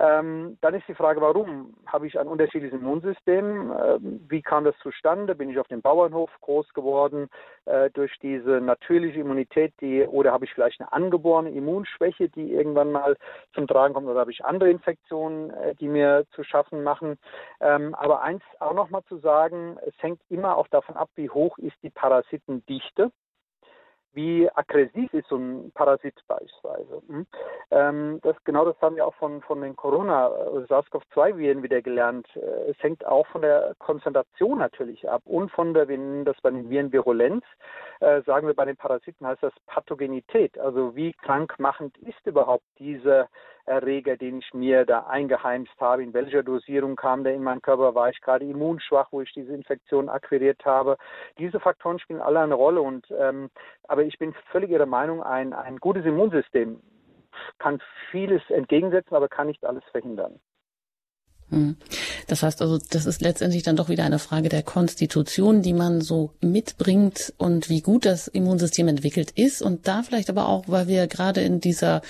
[0.00, 3.70] Ähm, dann ist die Frage, warum habe ich ein unterschiedliches Immunsystem?
[3.70, 5.34] Ähm, wie kam das zustande?
[5.34, 7.28] Bin ich auf dem Bauernhof groß geworden
[7.66, 12.92] äh, durch diese natürliche Immunität, die oder habe ich vielleicht eine angeborene Immunschwäche, die irgendwann
[12.92, 13.14] mal
[13.52, 17.18] zum Tragen kommt, oder habe ich andere Infektionen, äh, die mir zu schaffen machen?
[17.60, 21.28] Ähm, aber eins auch noch mal zu sagen: Es hängt immer auch davon ab, wie
[21.28, 23.10] hoch ist die Parasitendichte
[24.12, 27.02] wie aggressiv ist so ein Parasit beispielsweise.
[27.06, 27.26] Hm?
[27.70, 32.26] Ähm, das, genau das haben wir auch von, von den Corona-SARS-CoV-2-Viren wieder gelernt.
[32.34, 36.50] Äh, es hängt auch von der Konzentration natürlich ab und von der, nennen das bei
[36.50, 37.44] den Viren Virulenz,
[38.00, 40.58] äh, sagen wir bei den Parasiten heißt das Pathogenität.
[40.58, 43.28] Also wie krankmachend ist überhaupt diese
[43.66, 47.94] Erreger, den ich mir da eingeheimst habe, in welcher Dosierung kam der in meinen Körper,
[47.94, 50.96] war ich gerade immunschwach, wo ich diese Infektion akquiriert habe.
[51.38, 53.50] Diese Faktoren spielen alle eine Rolle und ähm,
[53.88, 56.80] aber ich bin völlig Ihrer Meinung, ein, ein gutes Immunsystem
[57.58, 60.40] kann vieles entgegensetzen, aber kann nicht alles verhindern.
[61.50, 61.76] Hm.
[62.28, 66.00] Das heißt also, das ist letztendlich dann doch wieder eine Frage der Konstitution, die man
[66.00, 69.60] so mitbringt und wie gut das Immunsystem entwickelt ist.
[69.62, 72.02] Und da vielleicht aber auch, weil wir gerade in dieser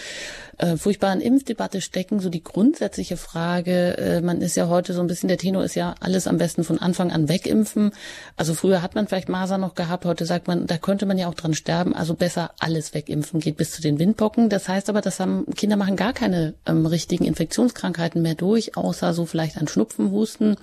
[0.60, 5.06] äh, furchtbaren Impfdebatte stecken, so die grundsätzliche Frage, äh, man ist ja heute so ein
[5.06, 7.92] bisschen, der Tenor ist ja alles am besten von Anfang an wegimpfen.
[8.36, 11.28] Also früher hat man vielleicht Masern noch gehabt, heute sagt man, da könnte man ja
[11.28, 14.50] auch dran sterben, also besser alles wegimpfen, geht bis zu den Windpocken.
[14.50, 19.14] Das heißt aber, das haben, Kinder machen gar keine ähm, richtigen Infektionskrankheiten mehr durch, außer
[19.14, 20.56] so vielleicht ein Schnupfen, Husten.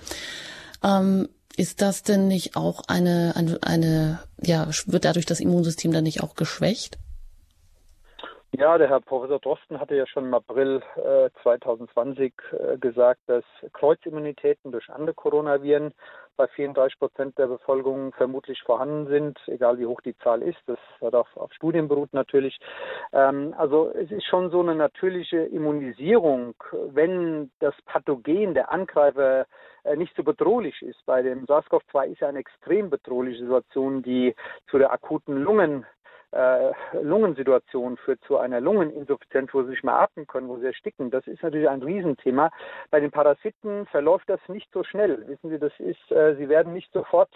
[0.84, 6.04] Ähm, ist das denn nicht auch eine, eine, eine, ja, wird dadurch das Immunsystem dann
[6.04, 6.98] nicht auch geschwächt?
[8.52, 13.44] Ja, der Herr Professor Drosten hatte ja schon im April äh, 2020 äh, gesagt, dass
[13.72, 15.92] Kreuzimmunitäten durch andere Coronaviren
[16.38, 20.58] bei 34 Prozent der Bevölkerung vermutlich vorhanden sind, egal wie hoch die Zahl ist.
[20.66, 22.58] Das hat auch auf Studien beruht natürlich.
[23.12, 26.54] Ähm, also es ist schon so eine natürliche Immunisierung,
[26.92, 29.46] wenn das Pathogen, der Angreifer,
[29.84, 31.04] äh, nicht so bedrohlich ist.
[31.06, 34.34] Bei dem SARS-CoV-2 ist ja eine extrem bedrohliche Situation, die
[34.70, 35.84] zu der akuten Lungen
[36.32, 41.10] äh, Lungensituation führt zu einer Lungeninsuffizienz, wo sie nicht mehr atmen können, wo sie ersticken.
[41.10, 42.50] Das ist natürlich ein Riesenthema.
[42.90, 45.26] Bei den Parasiten verläuft das nicht so schnell.
[45.26, 47.30] Wissen Sie, das ist, äh, sie werden nicht sofort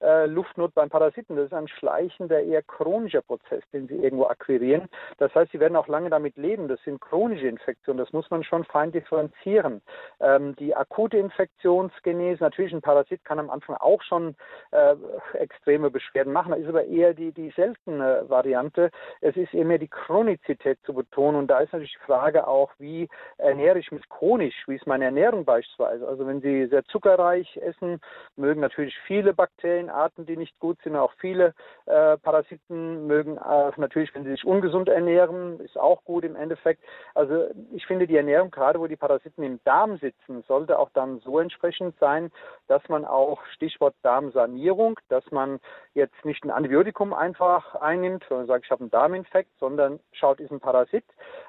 [0.00, 1.36] äh, Luftnot beim Parasiten.
[1.36, 4.88] Das ist ein schleichender, eher chronischer Prozess, den sie irgendwo akquirieren.
[5.18, 6.68] Das heißt, sie werden auch lange damit leben.
[6.68, 7.98] Das sind chronische Infektionen.
[7.98, 9.82] Das muss man schon fein differenzieren.
[10.20, 14.36] Ähm, die akute Infektionsgenese, natürlich ein Parasit kann am Anfang auch schon
[14.70, 14.94] äh,
[15.34, 16.52] extreme Beschwerden machen.
[16.52, 18.90] Das ist aber eher die, die seltene Variante.
[19.20, 21.36] Es ist eher mehr die Chronizität zu betonen.
[21.36, 23.08] Und da ist natürlich die Frage auch, wie
[23.38, 24.64] ernähre ich mich chronisch?
[24.66, 26.06] Wie ist meine Ernährung beispielsweise?
[26.06, 28.00] Also wenn Sie sehr zuckerreich essen,
[28.36, 30.96] mögen natürlich viele Bakterien Bakterienarten, die nicht gut sind.
[30.96, 31.54] Auch viele
[31.86, 36.82] äh, Parasiten mögen äh, natürlich, wenn sie sich ungesund ernähren, ist auch gut im Endeffekt.
[37.14, 41.20] Also ich finde die Ernährung, gerade wo die Parasiten im Darm sitzen, sollte auch dann
[41.20, 42.30] so entsprechend sein,
[42.66, 45.60] dass man auch Stichwort Darmsanierung, dass man
[45.94, 50.40] jetzt nicht ein Antibiotikum einfach einnimmt, wenn man sagt, ich habe einen Darminfekt, sondern schaut,
[50.40, 51.04] ist ein Parasit,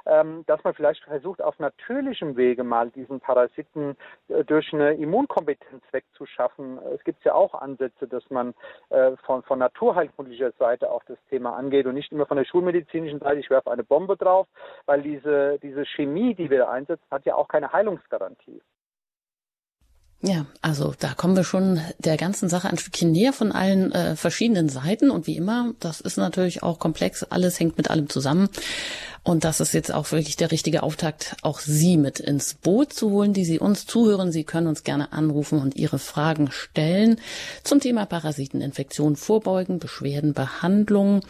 [0.05, 3.95] ähm, dass man vielleicht versucht, auf natürlichem Wege mal diesen Parasiten
[4.29, 6.79] äh, durch eine Immunkompetenz wegzuschaffen.
[6.95, 8.53] Es gibt ja auch Ansätze, dass man
[8.89, 13.19] äh, von, von naturheilkundlicher Seite auch das Thema angeht und nicht immer von der schulmedizinischen
[13.19, 14.47] Seite, ich werfe eine Bombe drauf,
[14.85, 18.61] weil diese, diese Chemie, die wir einsetzen, hat ja auch keine Heilungsgarantie.
[20.21, 24.17] Ja, also da kommen wir schon der ganzen Sache ein Stückchen näher von allen äh,
[24.17, 25.11] verschiedenen Seiten.
[25.11, 28.49] Und wie immer, das ist natürlich auch komplex, alles hängt mit allem zusammen.
[29.29, 33.11] Und das ist jetzt auch wirklich der richtige Auftakt, auch Sie mit ins Boot zu
[33.11, 34.31] holen, die Sie uns zuhören.
[34.31, 37.21] Sie können uns gerne anrufen und Ihre Fragen stellen
[37.63, 41.21] zum Thema Parasiteninfektion vorbeugen, Beschwerden, Behandlung.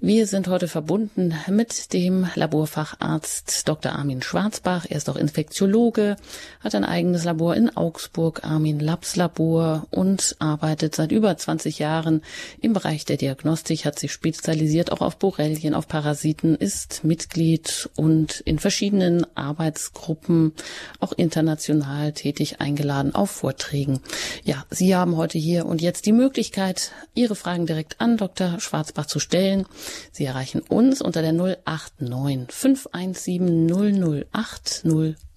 [0.00, 3.96] Wir sind heute verbunden mit dem Laborfacharzt Dr.
[3.96, 4.86] Armin Schwarzbach.
[4.88, 6.14] Er ist auch Infektiologe,
[6.60, 12.22] hat ein eigenes Labor in Augsburg, Armin Labs Labor und arbeitet seit über 20 Jahren
[12.60, 17.88] im Bereich der Diagnostik, hat sich spezialisiert auch auf Borrelien, auf Parasiten, ist Mitglied Mitglied
[17.96, 20.52] und in verschiedenen Arbeitsgruppen
[20.98, 24.00] auch international tätig eingeladen auf Vorträgen.
[24.44, 28.60] Ja, Sie haben heute hier und jetzt die Möglichkeit, Ihre Fragen direkt an Dr.
[28.60, 29.64] Schwarzbach zu stellen.
[30.12, 34.84] Sie erreichen uns unter der 089 517 008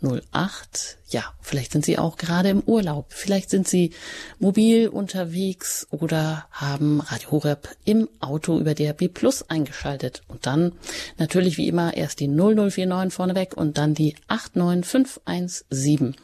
[0.04, 0.98] 08.
[1.10, 3.08] Ja, vielleicht sind Sie auch gerade im Urlaub.
[3.10, 3.92] Vielleicht sind Sie
[4.40, 10.24] mobil unterwegs oder haben Radio Horeb im Auto über DRB Plus eingeschaltet.
[10.28, 10.74] Und dann
[11.18, 16.16] natürlich wie immer erst die 0049 vorneweg und dann die 89517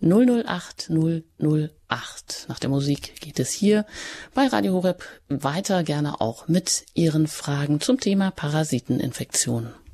[0.00, 2.46] 008 008.
[2.48, 3.84] Nach der Musik geht es hier
[4.34, 9.85] bei Radio Horeb weiter gerne auch mit Ihren Fragen zum Thema Parasiteninfektionen.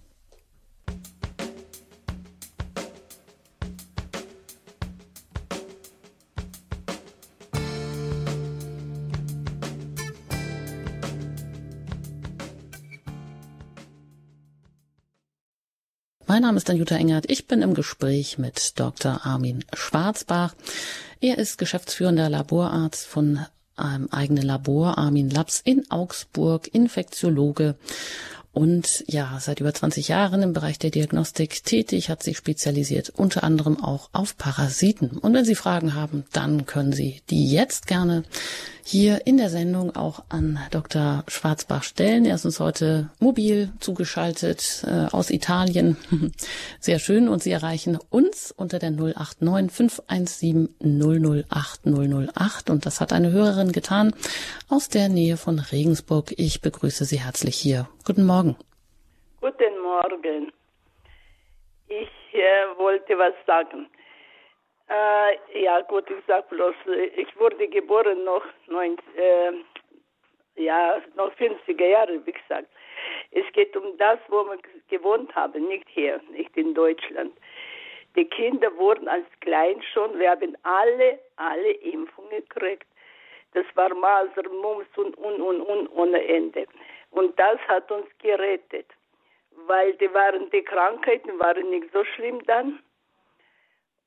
[16.33, 17.31] Mein Name ist Jutta Engert.
[17.31, 19.27] Ich bin im Gespräch mit Dr.
[19.27, 20.55] Armin Schwarzbach.
[21.21, 23.41] Er ist geschäftsführender Laborarzt von
[23.77, 27.75] einem eigenen Labor Armin Labs in Augsburg, Infektiologe
[28.53, 33.45] und ja, seit über 20 Jahren im Bereich der Diagnostik tätig, hat sich spezialisiert unter
[33.45, 35.17] anderem auch auf Parasiten.
[35.19, 38.25] Und wenn Sie Fragen haben, dann können Sie die jetzt gerne
[38.85, 41.25] hier in der Sendung auch an Dr.
[41.29, 42.25] Schwarzbach stellen.
[42.25, 45.97] Er ist uns heute mobil zugeschaltet äh, aus Italien.
[46.81, 47.29] Sehr schön.
[47.29, 50.69] Und Sie erreichen uns unter der 089 517
[51.49, 52.71] 008 008.
[52.71, 54.13] Und das hat eine Hörerin getan
[54.69, 56.35] aus der Nähe von Regensburg.
[56.37, 57.89] Ich begrüße Sie herzlich hier.
[58.05, 58.57] Guten Morgen.
[59.41, 60.53] Guten Morgen.
[61.87, 63.89] Ich äh, wollte was sagen.
[64.89, 66.75] Äh, ja, gut, ich sag bloß,
[67.17, 69.53] ich wurde geboren noch 19, äh,
[70.57, 72.67] ja, noch 50er Jahre, wie gesagt.
[73.31, 77.33] Es geht um das, wo wir gewohnt haben, nicht hier, nicht in Deutschland.
[78.17, 82.87] Die Kinder wurden als klein schon, wir haben alle, alle Impfungen gekriegt.
[83.55, 86.67] Das war Masern, Mumps und, und, und, und ohne Ende.
[87.13, 88.87] Und das hat uns gerettet,
[89.67, 92.83] weil die waren, die Krankheiten waren nicht so schlimm dann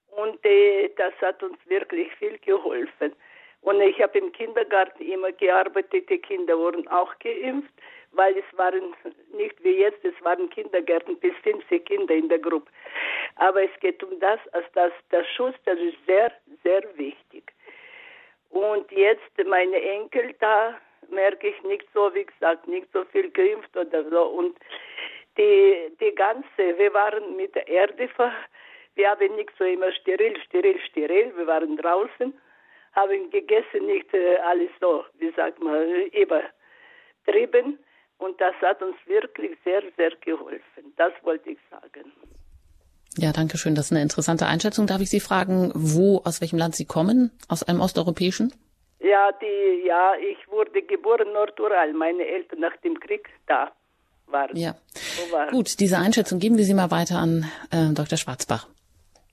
[0.07, 3.13] und äh, das hat uns wirklich viel geholfen.
[3.61, 7.73] Und ich habe im Kindergarten immer gearbeitet, die Kinder wurden auch geimpft,
[8.11, 8.95] weil es waren
[9.33, 12.71] nicht wie jetzt, es waren Kindergärten bis 50 Kinder in der Gruppe.
[13.35, 16.31] Aber es geht um das, als das, der Schutz, das ist sehr,
[16.63, 17.51] sehr wichtig.
[18.49, 20.79] Und jetzt meine Enkel, da
[21.11, 24.23] merke ich nicht so, wie gesagt, nicht so viel geimpft oder so.
[24.23, 24.57] Und
[25.37, 28.09] die, die ganze, wir waren mit der Erde
[28.95, 31.33] wir haben nicht so immer steril, steril, steril.
[31.35, 32.33] Wir waren draußen,
[32.93, 37.77] haben gegessen, nicht äh, alles so, wie sagt man, übertrieben.
[38.17, 40.93] Und das hat uns wirklich sehr, sehr geholfen.
[40.95, 42.13] Das wollte ich sagen.
[43.17, 43.75] Ja, danke schön.
[43.75, 44.87] Das ist eine interessante Einschätzung.
[44.87, 47.31] Darf ich Sie fragen, wo, aus welchem Land Sie kommen?
[47.49, 48.53] Aus einem osteuropäischen?
[49.05, 51.93] Ja, die, ja, ich wurde geboren Nordural.
[51.93, 53.71] Meine Eltern nach dem Krieg da
[54.25, 54.57] waren.
[54.57, 54.73] Ja.
[55.31, 55.51] Waren.
[55.51, 58.17] Gut, diese Einschätzung geben wir Sie mal weiter an äh, Dr.
[58.17, 58.67] Schwarzbach.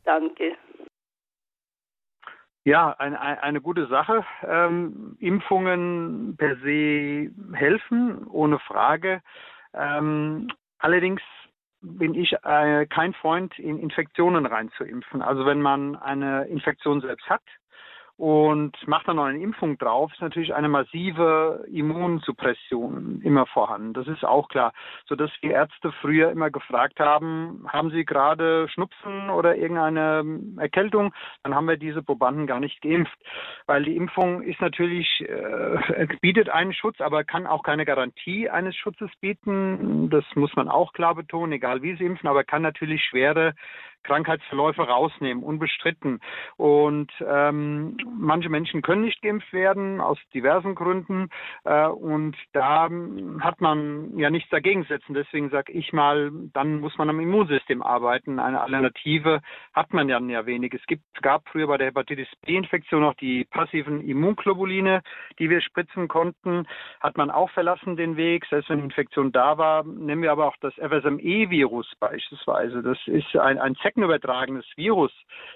[0.04, 0.56] Danke.
[2.64, 4.26] Ja, eine, eine gute Sache.
[4.46, 9.22] Ähm, Impfungen per se helfen, ohne Frage.
[9.72, 10.48] Ähm,
[10.80, 11.22] allerdings
[11.80, 15.22] bin ich äh, kein Freund, in Infektionen reinzuimpfen.
[15.22, 17.42] Also wenn man eine Infektion selbst hat
[18.22, 23.94] und macht dann noch eine Impfung drauf, ist natürlich eine massive Immunsuppression immer vorhanden.
[23.94, 24.72] Das ist auch klar,
[25.06, 31.12] so dass wir Ärzte früher immer gefragt haben, haben Sie gerade Schnupfen oder irgendeine Erkältung?
[31.42, 33.18] Dann haben wir diese Probanden gar nicht geimpft,
[33.66, 38.76] weil die Impfung ist natürlich äh, bietet einen Schutz, aber kann auch keine Garantie eines
[38.76, 40.10] Schutzes bieten.
[40.10, 43.54] Das muss man auch klar betonen, egal wie Sie impfen, aber kann natürlich schwere
[44.02, 46.20] Krankheitsverläufe rausnehmen, unbestritten.
[46.56, 51.28] Und ähm, manche Menschen können nicht geimpft werden aus diversen Gründen.
[51.64, 52.88] Äh, und da
[53.40, 55.14] hat man ja nichts dagegen setzen.
[55.14, 58.38] Deswegen sage ich mal, dann muss man am Immunsystem arbeiten.
[58.38, 59.40] Eine Alternative
[59.72, 60.74] hat man dann ja wenig.
[60.74, 65.02] Es gibt, gab früher bei der Hepatitis B-Infektion noch die passiven Immunglobuline,
[65.38, 66.66] die wir spritzen konnten.
[67.00, 68.44] Hat man auch verlassen den Weg.
[68.46, 72.82] Selbst wenn die Infektion da war, nehmen wir aber auch das FSME-Virus beispielsweise.
[72.82, 75.12] Das ist ein, ein infektenübertragendes Virus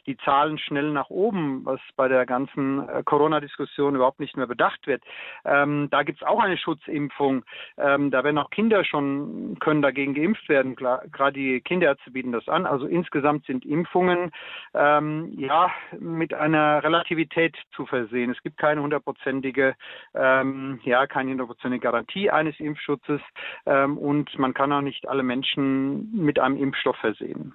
[0.06, 4.86] die Zahlen schnell nach oben, was bei der ganzen äh, Corona-Diskussion überhaupt nicht mehr bedacht
[4.86, 5.02] wird.
[5.44, 7.44] Ähm, da gibt es auch eine Schutzimpfung.
[7.78, 10.76] Ähm, da werden auch Kinder schon, können dagegen geimpft werden.
[10.76, 12.66] Gerade die Kinderärzte bieten das an.
[12.66, 14.30] Also insgesamt sind Impfungen
[14.74, 18.30] ähm, ja mit einer Relativität zu versehen.
[18.30, 19.74] Es gibt keine hundertprozentige,
[20.14, 23.20] ähm, ja, keine hundertprozentige Garantie eines Impfschutzes
[23.66, 27.54] ähm, und man kann auch nicht alle Menschen mit einem Impfstoff versehen.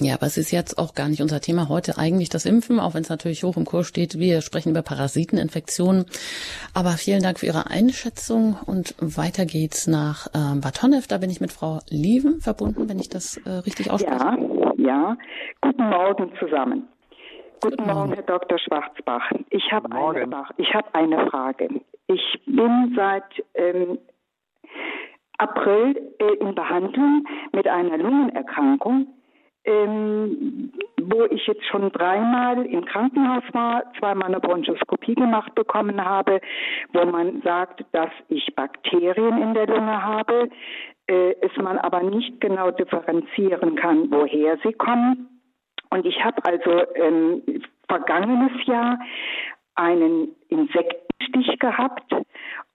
[0.00, 2.94] Ja, aber es ist jetzt auch gar nicht unser Thema heute eigentlich das Impfen, auch
[2.94, 4.18] wenn es natürlich hoch im Kurs steht.
[4.18, 6.06] Wir sprechen über Parasiteninfektionen.
[6.74, 11.06] Aber vielen Dank für Ihre Einschätzung und weiter geht's nach äh, Bad Honnef.
[11.06, 14.18] Da bin ich mit Frau Lieven verbunden, wenn ich das äh, richtig ausspreche.
[14.18, 15.16] Ja, ja.
[15.60, 16.88] Guten Morgen zusammen.
[17.60, 18.58] Guten, Guten Morgen, Herr Dr.
[18.58, 19.32] Schwarzbach.
[19.50, 21.68] Ich habe eine, ich hab eine Frage.
[22.06, 23.24] Ich bin seit
[23.54, 23.98] ähm,
[25.38, 29.06] April äh, in Behandlung mit einer Lungenerkrankung
[29.68, 36.40] ähm, wo ich jetzt schon dreimal im Krankenhaus war, zweimal eine Bronchoskopie gemacht bekommen habe,
[36.92, 40.48] wo man sagt, dass ich Bakterien in der Lunge habe,
[41.06, 45.28] äh, es man aber nicht genau differenzieren kann, woher sie kommen.
[45.90, 47.42] Und ich habe also ähm,
[47.88, 48.98] vergangenes Jahr
[49.74, 50.34] einen
[51.20, 52.14] Insektenstich gehabt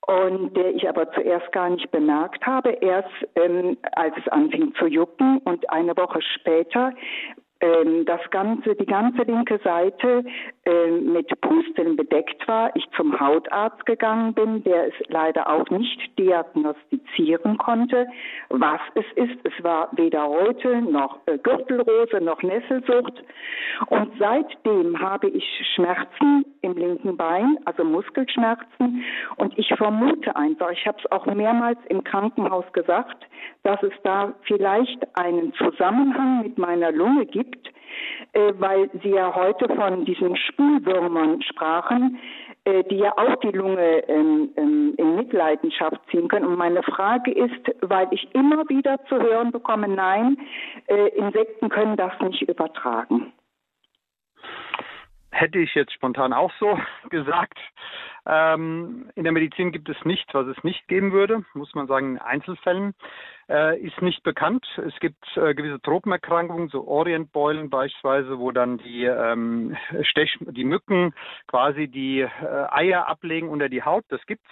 [0.08, 4.88] und der ich aber zuerst gar nicht bemerkt habe, erst ähm, als es anfing zu
[4.88, 6.94] jucken und eine Woche später
[8.06, 10.24] das ganze, die ganze linke Seite
[10.66, 16.18] äh, mit Pusteln bedeckt war, ich zum Hautarzt gegangen bin, der es leider auch nicht
[16.20, 18.08] diagnostizieren konnte,
[18.50, 19.38] was es ist.
[19.44, 23.24] Es war weder Röte noch äh, Gürtelrose noch Nesselsucht.
[23.88, 25.46] Und seitdem habe ich
[25.76, 29.04] Schmerzen im linken Bein, also Muskelschmerzen.
[29.38, 33.26] Und ich vermute einfach, ich habe es auch mehrmals im Krankenhaus gesagt,
[33.64, 37.53] dass es da vielleicht einen Zusammenhang mit meiner Lunge gibt,
[38.34, 42.20] äh, weil Sie ja heute von diesen Spülwürmern sprachen,
[42.66, 46.46] äh, die ja auch die Lunge ähm, ähm, in Mitleidenschaft ziehen können.
[46.46, 50.38] Und meine Frage ist, weil ich immer wieder zu hören bekomme, nein,
[50.88, 53.34] äh, Insekten können das nicht übertragen.
[55.32, 56.78] Hätte ich jetzt spontan auch so
[57.10, 57.60] gesagt.
[58.26, 62.14] Ähm, in der Medizin gibt es nichts, was es nicht geben würde, muss man sagen,
[62.14, 62.94] in Einzelfällen.
[63.50, 64.66] Äh, ist nicht bekannt.
[64.78, 71.14] Es gibt äh, gewisse Tropenerkrankungen, so Orientbeulen beispielsweise, wo dann die, ähm, Stech die Mücken
[71.48, 72.30] quasi die äh,
[72.72, 74.06] Eier ablegen unter die Haut.
[74.08, 74.50] Das gibt's.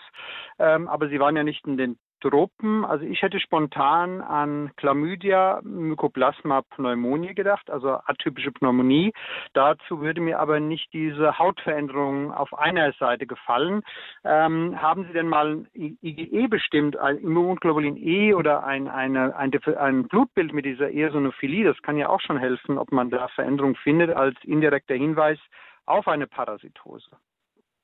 [0.60, 5.60] Ähm, aber sie waren ja nicht in den Tropen, also ich hätte spontan an Chlamydia,
[5.64, 9.12] Mycoplasma pneumoniae gedacht, also atypische Pneumonie.
[9.54, 13.82] Dazu würde mir aber nicht diese Hautveränderung auf einer Seite gefallen.
[14.24, 20.08] Ähm, haben Sie denn mal IgE bestimmt, ein Immunglobulin E oder ein, eine, ein, ein
[20.08, 21.66] Blutbild mit dieser Eosinophilie?
[21.66, 25.40] Das kann ja auch schon helfen, ob man da Veränderungen findet als indirekter Hinweis
[25.86, 27.10] auf eine Parasitose.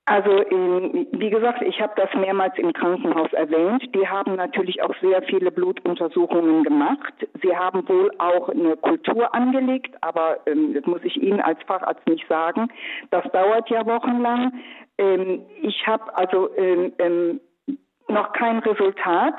[0.10, 3.94] Also wie gesagt, ich habe das mehrmals im Krankenhaus erwähnt.
[3.94, 7.14] Die haben natürlich auch sehr viele Blutuntersuchungen gemacht.
[7.44, 12.08] Sie haben wohl auch eine Kultur angelegt, aber ähm, das muss ich Ihnen als Facharzt
[12.08, 12.70] nicht sagen.
[13.12, 14.54] Das dauert ja wochenlang.
[14.98, 17.42] Ähm, ich habe also ähm,
[18.08, 19.36] noch kein Resultat.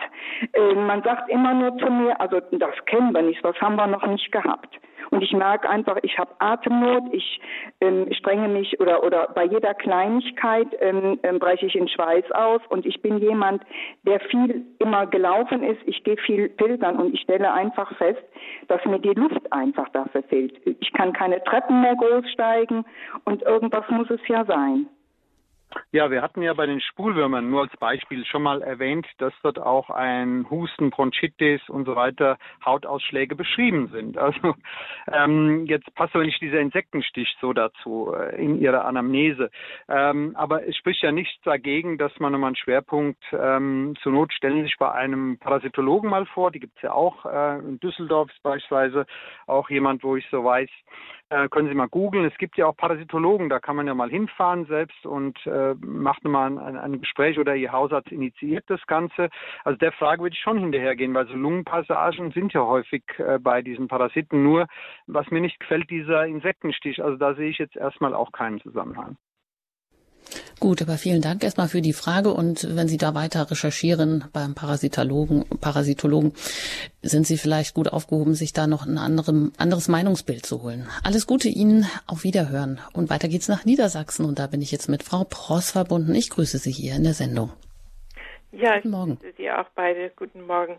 [0.53, 3.87] Äh, man sagt immer nur zu mir, also das kennen wir nicht, was haben wir
[3.87, 4.79] noch nicht gehabt.
[5.11, 7.41] Und ich merke einfach, ich habe Atemnot, ich
[7.81, 12.61] ähm, strenge mich oder, oder bei jeder Kleinigkeit ähm, ähm, breche ich in Schweiß aus
[12.69, 13.62] und ich bin jemand,
[14.03, 15.81] der viel immer gelaufen ist.
[15.87, 18.23] Ich gehe viel pilgern und ich stelle einfach fest,
[18.69, 20.61] dass mir die Luft einfach dafür fehlt.
[20.81, 22.85] Ich kann keine Treppen mehr groß steigen
[23.25, 24.89] und irgendwas muss es ja sein.
[25.91, 29.59] Ja, wir hatten ja bei den Spulwürmern nur als Beispiel schon mal erwähnt, dass dort
[29.59, 34.19] auch ein Husten, Bronchitis und so weiter, Hautausschläge beschrieben sind.
[34.19, 34.55] Also
[35.12, 39.51] ähm, jetzt passt aber nicht dieser Insektenstich so dazu äh, in ihrer Anamnese.
[39.89, 44.33] Ähm, aber es spricht ja nichts dagegen, dass man nochmal einen Schwerpunkt ähm, zur Not
[44.33, 46.51] stellen sich bei einem Parasitologen mal vor.
[46.51, 49.07] Die gibt es ja auch äh, in Düsseldorf beispielsweise
[49.47, 50.69] auch jemand, wo ich so weiß,
[51.31, 52.24] äh, können Sie mal googeln.
[52.24, 56.24] Es gibt ja auch Parasitologen, da kann man ja mal hinfahren selbst und äh, macht
[56.24, 59.29] mal ein, ein, Gespräch oder Ihr Hausarzt initiiert das Ganze.
[59.64, 63.62] Also der Frage würde ich schon hinterhergehen, weil so Lungenpassagen sind ja häufig äh, bei
[63.62, 64.43] diesen Parasiten.
[64.43, 64.66] Nur,
[65.07, 67.03] was mir nicht gefällt, dieser Insektenstich.
[67.03, 69.16] Also da sehe ich jetzt erstmal auch keinen Zusammenhang.
[70.61, 74.56] Gut, aber vielen Dank erstmal für die Frage und wenn Sie da weiter recherchieren beim
[74.56, 76.32] Parasitologen, Parasitologen,
[77.00, 80.88] sind Sie vielleicht gut aufgehoben, sich da noch ein anderem, anderes Meinungsbild zu holen.
[81.04, 84.88] Alles Gute Ihnen, auf Wiederhören und weiter geht's nach Niedersachsen und da bin ich jetzt
[84.88, 86.12] mit Frau Pross verbunden.
[86.16, 87.52] Ich grüße Sie hier in der Sendung.
[88.50, 89.12] Ja, guten Morgen.
[89.12, 90.11] ich grüße Sie auch beide.
[90.16, 90.78] Guten Morgen.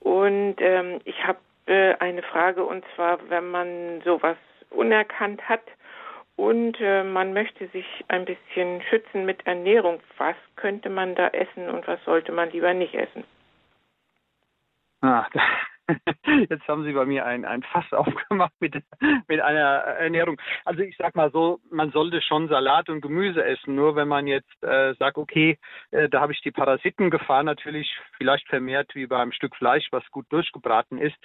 [0.00, 4.38] Und ähm, ich habe äh, eine Frage und zwar, wenn man sowas
[4.70, 5.62] unerkannt hat,
[6.36, 10.00] und äh, man möchte sich ein bisschen schützen mit Ernährung.
[10.18, 13.24] Was könnte man da essen und was sollte man lieber nicht essen?
[15.00, 15.28] Ah,
[16.48, 18.74] jetzt haben Sie bei mir ein, ein Fass aufgemacht mit,
[19.28, 20.40] mit einer Ernährung.
[20.64, 23.74] Also ich sag mal so, man sollte schon Salat und Gemüse essen.
[23.74, 25.58] Nur wenn man jetzt äh, sagt, okay,
[25.90, 30.26] äh, da habe ich die Parasitengefahr natürlich vielleicht vermehrt wie beim Stück Fleisch, was gut
[30.30, 31.16] durchgebraten ist.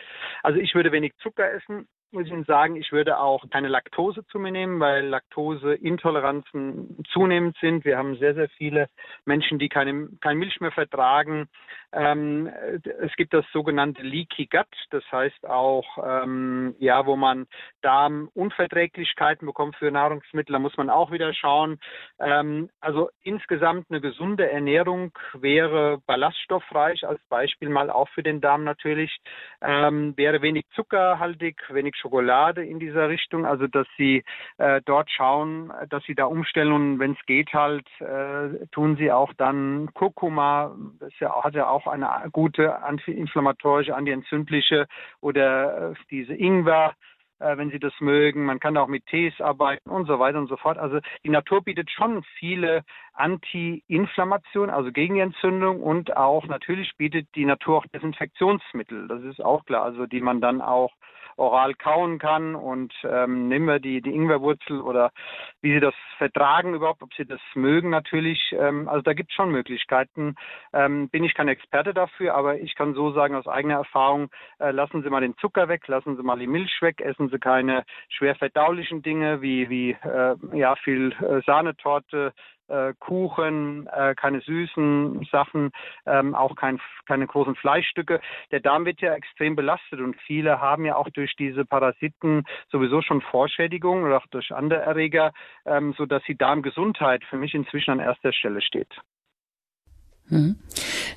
[0.43, 4.25] Also ich würde wenig Zucker essen, muss ich Ihnen sagen, ich würde auch keine Laktose
[4.27, 7.85] zu mir nehmen, weil Laktoseintoleranzen zunehmend sind.
[7.85, 8.87] Wir haben sehr, sehr viele
[9.25, 11.47] Menschen, die keine, keine Milch mehr vertragen.
[11.91, 12.47] Ähm,
[13.01, 17.47] es gibt das sogenannte Leaky Gut, das heißt auch, ähm, ja, wo man
[17.81, 20.53] Darmunverträglichkeiten bekommt für Nahrungsmittel.
[20.53, 21.79] Da muss man auch wieder schauen.
[22.19, 28.63] Ähm, also insgesamt eine gesunde Ernährung wäre ballaststoffreich, als Beispiel mal auch für den Darm
[28.63, 29.19] natürlich,
[29.61, 34.23] ähm, wäre wenig zuckerhaltig, wenig Schokolade in dieser Richtung, also dass sie
[34.57, 39.11] äh, dort schauen, dass sie da umstellen und wenn es geht halt, äh, tun sie
[39.11, 44.87] auch dann Kurkuma, das ja, hat ja auch eine gute antiinflammatorische, antientzündliche
[45.21, 46.93] oder äh, diese Ingwer
[47.39, 48.45] äh, wenn Sie das mögen.
[48.45, 50.77] Man kann auch mit Tees arbeiten und so weiter und so fort.
[50.77, 52.83] Also die Natur bietet schon viele
[53.13, 59.07] Anti-Inflammation, also Gegenentzündung und auch natürlich bietet die Natur auch Desinfektionsmittel.
[59.07, 60.91] Das ist auch klar, also die man dann auch
[61.39, 65.11] oral kauen kann und ähm, nehmen wir die, die Ingwerwurzel oder
[65.61, 68.39] wie sie das vertragen überhaupt, ob sie das mögen natürlich.
[68.57, 70.35] Ähm, also da gibt es schon Möglichkeiten.
[70.73, 74.29] Ähm, bin ich kein Experte dafür, aber ich kann so sagen aus eigener Erfahrung,
[74.59, 77.39] äh, lassen Sie mal den Zucker weg, lassen Sie mal die Milch weg, essen Sie
[77.39, 82.33] keine schwer verdaulichen Dinge wie, wie äh, ja, viel äh, Sahnetorte,
[82.69, 85.71] äh, Kuchen, äh, keine süßen Sachen,
[86.05, 88.21] ähm, auch kein, keine großen Fleischstücke.
[88.51, 93.01] Der Darm wird ja extrem belastet und viele haben ja auch durch diese Parasiten sowieso
[93.01, 95.33] schon Vorschädigungen oder auch durch andere Erreger,
[95.65, 98.93] ähm, sodass die Darmgesundheit für mich inzwischen an erster Stelle steht.
[100.29, 100.57] Mhm.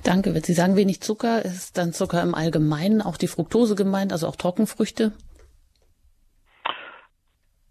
[0.04, 0.34] Danke.
[0.34, 4.26] Wenn Sie sagen wenig Zucker, ist dann Zucker im Allgemeinen auch die Fructose gemeint, also
[4.26, 5.12] auch Trockenfrüchte?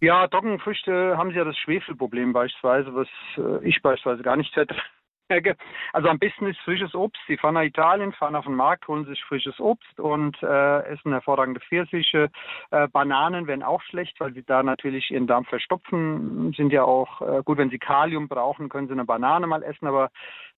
[0.01, 4.75] Ja, Trockenfrüchte haben sie ja das Schwefelproblem beispielsweise, was äh, ich beispielsweise gar nicht hätte.
[5.93, 7.21] Also am besten ist frisches Obst.
[7.25, 11.13] Sie fahren nach Italien, fahren auf den Markt, holen sich frisches Obst und äh, essen
[11.13, 12.29] hervorragende Pfirsiche.
[12.71, 16.51] Äh, Bananen werden auch schlecht, weil sie da natürlich ihren Darm verstopfen.
[16.57, 19.87] Sind ja auch äh, gut, wenn sie Kalium brauchen, können sie eine Banane mal essen,
[19.87, 20.11] aber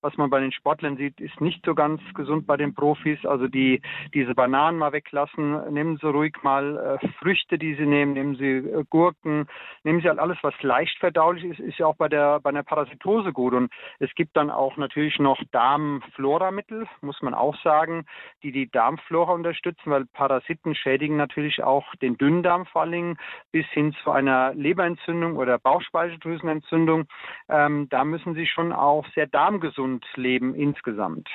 [0.04, 3.26] was man bei den Sportlern sieht, ist nicht so ganz gesund bei den Profis.
[3.26, 3.82] Also die
[4.14, 8.58] diese Bananen mal weglassen, nehmen Sie ruhig mal äh, Früchte, die Sie nehmen, nehmen Sie
[8.58, 9.48] äh, Gurken,
[9.84, 12.64] nehmen Sie halt alles, was leicht verdaulich ist, ist ja auch bei der bei einer
[12.64, 13.54] Parasitose gut.
[13.54, 18.06] Und es gibt dann auch natürlich noch Darmfloramittel, muss man auch sagen,
[18.44, 23.18] die die Darmflora unterstützen, weil Parasiten schädigen natürlich auch den Dünndarm vor allen Dingen
[23.52, 27.06] bis hin zu einer Leberentzündung oder Bauchspeicheldrüsenentzündung.
[27.48, 31.30] Ähm, da müssen Sie schon auch sehr darmgesund und Leben insgesamt.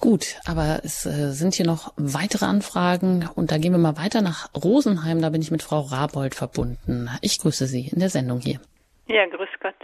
[0.00, 4.22] Gut, aber es äh, sind hier noch weitere Anfragen und da gehen wir mal weiter
[4.22, 5.20] nach Rosenheim.
[5.20, 7.08] Da bin ich mit Frau Rabold verbunden.
[7.20, 8.60] Ich grüße Sie in der Sendung hier.
[9.06, 9.74] Ja, grüß Gott.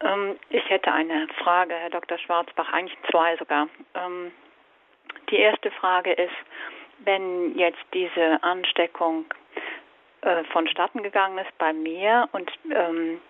[0.00, 2.18] Ähm, ich hätte eine Frage, Herr Dr.
[2.18, 3.68] Schwarzbach, eigentlich zwei sogar.
[3.94, 4.30] Ähm,
[5.30, 6.38] die erste Frage ist,
[7.04, 9.24] wenn jetzt diese Ansteckung
[10.22, 13.20] äh, vonstatten gegangen ist bei mir und ähm,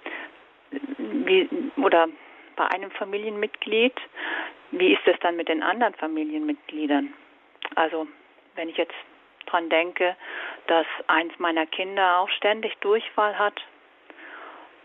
[1.26, 2.08] wie, oder
[2.56, 3.94] bei einem Familienmitglied,
[4.72, 7.12] wie ist es dann mit den anderen Familienmitgliedern?
[7.74, 8.06] Also,
[8.54, 8.94] wenn ich jetzt
[9.46, 10.16] dran denke,
[10.66, 13.60] dass eins meiner Kinder auch ständig Durchfall hat,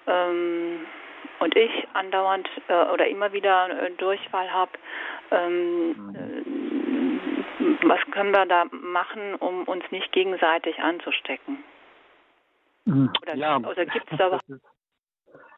[0.08, 0.86] ähm,
[1.40, 4.72] und ich andauernd äh, oder immer wieder äh, Durchfall habe,
[5.32, 7.20] ähm, mhm.
[7.60, 11.64] äh, was können wir da machen, um uns nicht gegenseitig anzustecken?
[12.86, 13.12] Mhm.
[13.22, 14.42] Oder, ja, oder gibt es da was?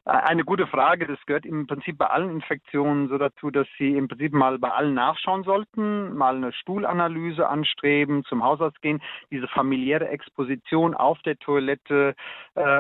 [0.08, 1.06] Eine gute Frage.
[1.06, 4.72] Das gehört im Prinzip bei allen Infektionen so dazu, dass Sie im Prinzip mal bei
[4.72, 9.02] allen nachschauen sollten, mal eine Stuhlanalyse anstreben, zum Hausarzt gehen.
[9.32, 12.16] Diese familiäre Exposition auf der Toilette.
[12.56, 12.80] Äh,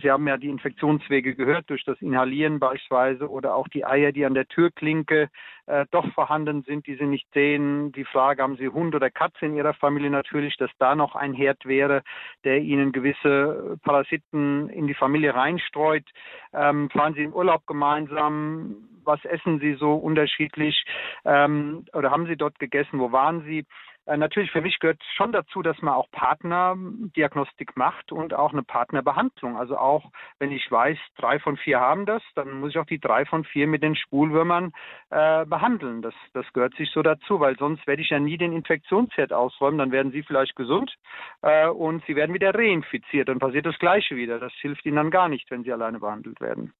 [0.00, 4.24] Sie haben ja die Infektionswege gehört durch das Inhalieren beispielsweise oder auch die Eier, die
[4.24, 5.30] an der Türklinke
[5.68, 7.92] äh, doch vorhanden sind, die Sie nicht sehen.
[7.92, 11.34] Die Frage, haben Sie Hund oder Katze in Ihrer Familie natürlich, dass da noch ein
[11.34, 12.02] Herd wäre,
[12.44, 16.04] der Ihnen gewisse Parasiten in die Familie reinstreut.
[16.52, 18.76] Äh, ähm, fahren Sie im Urlaub gemeinsam?
[19.04, 20.84] Was essen Sie so unterschiedlich?
[21.24, 22.98] Ähm, oder haben Sie dort gegessen?
[22.98, 23.64] Wo waren Sie?
[24.08, 28.62] Äh, natürlich für mich gehört schon dazu, dass man auch Partnerdiagnostik macht und auch eine
[28.62, 29.58] Partnerbehandlung.
[29.58, 33.00] Also auch wenn ich weiß, drei von vier haben das, dann muss ich auch die
[33.00, 34.72] drei von vier mit den Spulwürmern
[35.10, 36.00] äh, behandeln.
[36.00, 39.78] Das, das gehört sich so dazu, weil sonst werde ich ja nie den Infektionsherd ausräumen.
[39.78, 40.94] Dann werden sie vielleicht gesund
[41.42, 43.28] äh, und sie werden wieder reinfiziert.
[43.28, 44.38] Dann passiert das Gleiche wieder.
[44.38, 46.72] Das hilft ihnen dann gar nicht, wenn sie alleine behandelt werden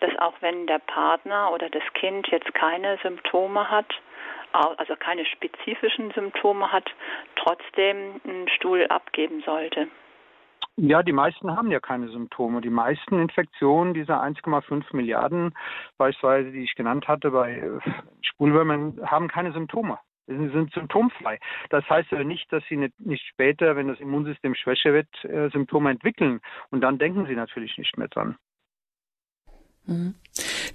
[0.00, 3.92] dass auch wenn der Partner oder das Kind jetzt keine Symptome hat,
[4.52, 6.88] also keine spezifischen Symptome hat,
[7.36, 9.88] trotzdem einen Stuhl abgeben sollte.
[10.76, 12.60] Ja, die meisten haben ja keine Symptome.
[12.60, 15.54] Die meisten Infektionen dieser 1,5 Milliarden,
[15.98, 17.80] beispielsweise, die ich genannt hatte, bei äh,
[18.22, 19.98] Spulwürmern, haben keine Symptome.
[20.26, 21.38] Sie sind symptomfrei.
[21.70, 25.50] Das heißt ja nicht, dass sie nicht, nicht später, wenn das Immunsystem schwächer wird, äh,
[25.50, 26.40] Symptome entwickeln.
[26.70, 28.36] Und dann denken sie natürlich nicht mehr dran.
[29.86, 30.14] Mhm.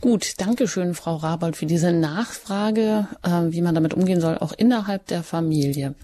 [0.02, 4.54] Gut, danke schön, Frau Rabold, für diese Nachfrage, äh, wie man damit umgehen soll, auch
[4.58, 5.96] innerhalb der Familie.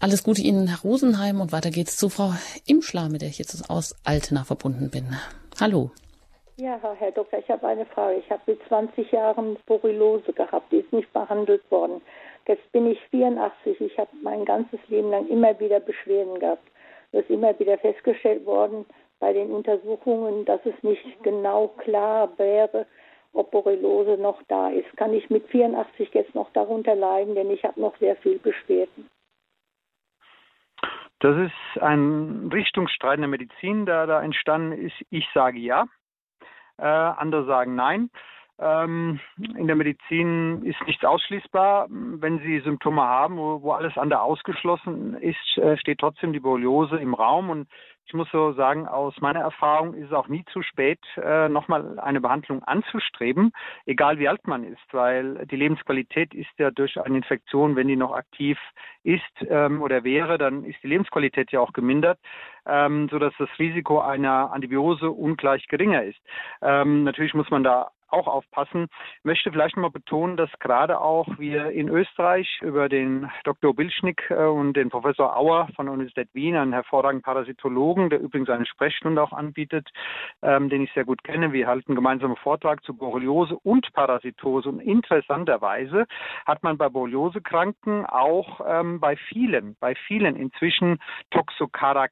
[0.00, 2.32] Alles Gute Ihnen, Herr Rosenheim, und weiter geht's zu Frau
[2.66, 5.16] Imschler, mit der ich jetzt aus Altena verbunden bin.
[5.60, 5.90] Hallo.
[6.58, 8.18] Ja, Herr Doktor, ich habe eine Frage.
[8.18, 12.00] Ich habe mit 20 Jahren Borreliose gehabt, die ist nicht behandelt worden.
[12.46, 13.80] Jetzt bin ich 84.
[13.80, 16.66] Ich habe mein ganzes Leben lang immer wieder Beschwerden gehabt.
[17.12, 18.86] Es ist immer wieder festgestellt worden,
[19.18, 22.86] bei den Untersuchungen, dass es nicht genau klar wäre,
[23.32, 24.96] ob Borreliose noch da ist.
[24.96, 29.08] Kann ich mit 84 jetzt noch darunter leiden, denn ich habe noch sehr viel Beschwerden.
[31.20, 34.94] Das ist ein Richtungsstreit in der Medizin, der da entstanden ist.
[35.10, 35.86] Ich sage ja,
[36.78, 38.10] äh, andere sagen nein.
[38.58, 41.88] Ähm, in der Medizin ist nichts ausschließbar.
[41.90, 46.96] Wenn Sie Symptome haben, wo, wo alles andere ausgeschlossen ist, äh, steht trotzdem die Borreliose
[46.96, 47.50] im Raum.
[47.50, 47.68] Und
[48.06, 51.98] ich muss so sagen, aus meiner Erfahrung ist es auch nie zu spät, äh, nochmal
[51.98, 53.52] eine Behandlung anzustreben,
[53.84, 57.96] egal wie alt man ist, weil die Lebensqualität ist ja durch eine Infektion, wenn die
[57.96, 58.58] noch aktiv
[59.02, 62.20] ist ähm, oder wäre, dann ist die Lebensqualität ja auch gemindert,
[62.64, 66.20] ähm, sodass das Risiko einer Antibiose ungleich geringer ist.
[66.62, 68.86] Ähm, natürlich muss man da auch aufpassen.
[69.18, 73.74] Ich möchte vielleicht mal betonen, dass gerade auch wir in Österreich über den Dr.
[73.74, 78.48] Bilschnick äh, und den Professor Auer von der Universität Wien, einen hervorragenden Parasitologen, der übrigens
[78.48, 79.88] eine Sprechstunde auch anbietet,
[80.42, 81.52] ähm, den ich sehr gut kenne.
[81.52, 84.68] Wir halten gemeinsam Vortrag zu Borreliose und Parasitose.
[84.68, 86.06] Und interessanterweise
[86.46, 90.98] hat man bei Borreliose-Kranken auch ähm, bei vielen, bei vielen inzwischen
[91.30, 92.06] Toxocara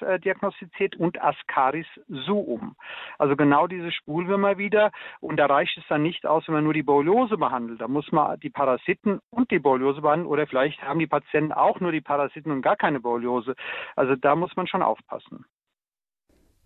[0.00, 2.76] äh, diagnostiziert und Ascaris suum.
[3.18, 4.90] Also genau diese Spulwürmer wieder.
[5.20, 7.80] Und da reicht es dann nicht aus, wenn man nur die Borreliose behandelt.
[7.80, 11.80] Da muss man die Parasiten und die Borreliose behandeln oder vielleicht haben die Patienten auch
[11.80, 13.54] nur die Parasiten und gar keine Borreliose.
[13.96, 15.44] Also da muss man schon aufpassen.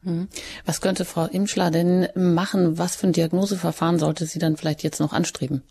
[0.02, 0.28] Hm.
[0.66, 2.78] Was könnte Frau Imschler denn machen?
[2.78, 5.62] Was für ein Diagnoseverfahren sollte sie dann vielleicht jetzt noch anstreben?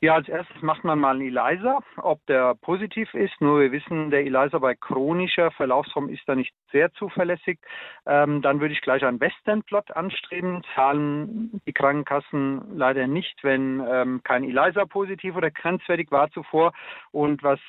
[0.00, 3.40] Ja, als erstes macht man mal einen ELISA, ob der positiv ist.
[3.40, 7.58] Nur wir wissen, der ELISA bei chronischer Verlaufsform ist da nicht sehr zuverlässig.
[8.04, 10.62] Ähm, dann würde ich gleich einen Western-Plot anstreben.
[10.74, 16.72] Zahlen die Krankenkassen leider nicht, wenn ähm, kein ELISA positiv oder grenzwertig war zuvor.
[17.12, 17.60] Und was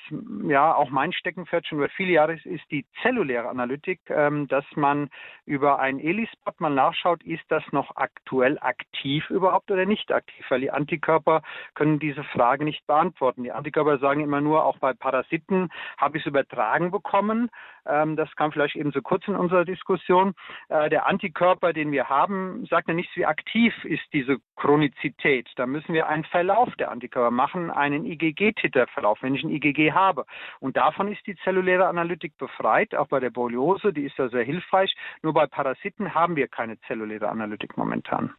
[0.47, 4.65] ja auch mein Steckenpferd schon über viele Jahre ist, ist die zelluläre Analytik, ähm, dass
[4.75, 5.09] man
[5.45, 10.61] über einen ELISpot mal nachschaut, ist das noch aktuell aktiv überhaupt oder nicht aktiv, weil
[10.61, 11.41] die Antikörper
[11.73, 13.43] können diese Frage nicht beantworten.
[13.43, 17.49] Die Antikörper sagen immer nur, auch bei Parasiten habe ich es übertragen bekommen.
[17.85, 20.33] Ähm, das kam vielleicht eben zu kurz in unserer Diskussion.
[20.69, 25.49] Äh, der Antikörper, den wir haben, sagt ja nichts, wie aktiv ist diese Chronizität.
[25.55, 30.25] Da müssen wir einen Verlauf der Antikörper machen, einen IgG-Titerverlauf, wenn ich ein IgG habe.
[30.59, 34.43] Und davon ist die zelluläre Analytik befreit, auch bei der Borreliose, die ist ja sehr
[34.43, 34.95] hilfreich.
[35.21, 38.33] Nur bei Parasiten haben wir keine zelluläre Analytik momentan.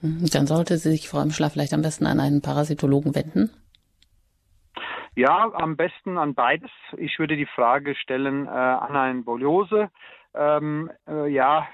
[0.00, 3.50] Hm, dann sollte sie sich Frau Imschler vielleicht am besten an einen Parasitologen wenden.
[5.16, 6.70] Ja, am besten an beides.
[6.96, 9.90] Ich würde die Frage stellen äh, an einen Borreliose
[10.34, 11.66] ähm, äh, ja,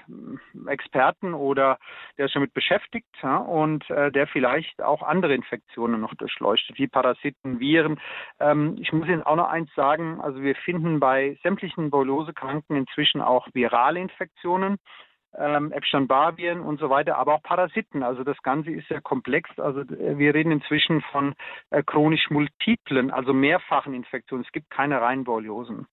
[0.67, 1.77] Experten oder
[2.17, 6.87] der ist damit beschäftigt ja, und äh, der vielleicht auch andere Infektionen noch durchleuchtet, wie
[6.87, 7.99] Parasiten, Viren.
[8.39, 13.21] Ähm, ich muss Ihnen auch noch eins sagen, also wir finden bei sämtlichen Borreliose-Kranken inzwischen
[13.21, 14.77] auch virale Infektionen
[15.37, 18.03] ähm, Epstein-Barr-Viren und so weiter, aber auch Parasiten.
[18.03, 19.49] Also das Ganze ist sehr komplex.
[19.57, 21.35] Also äh, wir reden inzwischen von
[21.69, 24.43] äh, chronisch multiplen, also mehrfachen Infektionen.
[24.45, 25.87] Es gibt keine reinen Borreliosen.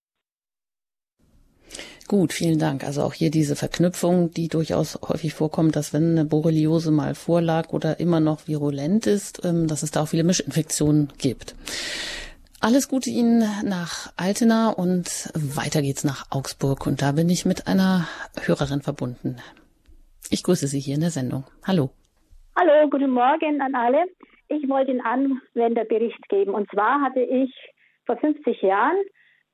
[2.07, 2.85] Gut, vielen Dank.
[2.85, 7.71] Also auch hier diese Verknüpfung, die durchaus häufig vorkommt, dass wenn eine Borreliose mal vorlag
[7.71, 11.55] oder immer noch virulent ist, ähm, dass es da auch viele Mischinfektionen gibt.
[12.65, 16.87] Alles Gute Ihnen nach Altena und weiter geht's nach Augsburg.
[16.87, 18.09] Und da bin ich mit einer
[18.41, 19.37] Hörerin verbunden.
[20.31, 21.45] Ich grüße Sie hier in der Sendung.
[21.67, 21.91] Hallo.
[22.57, 24.07] Hallo, guten Morgen an alle.
[24.49, 26.55] Ich wollte einen Anwenderbericht geben.
[26.55, 27.53] Und zwar hatte ich
[28.07, 28.97] vor 50 Jahren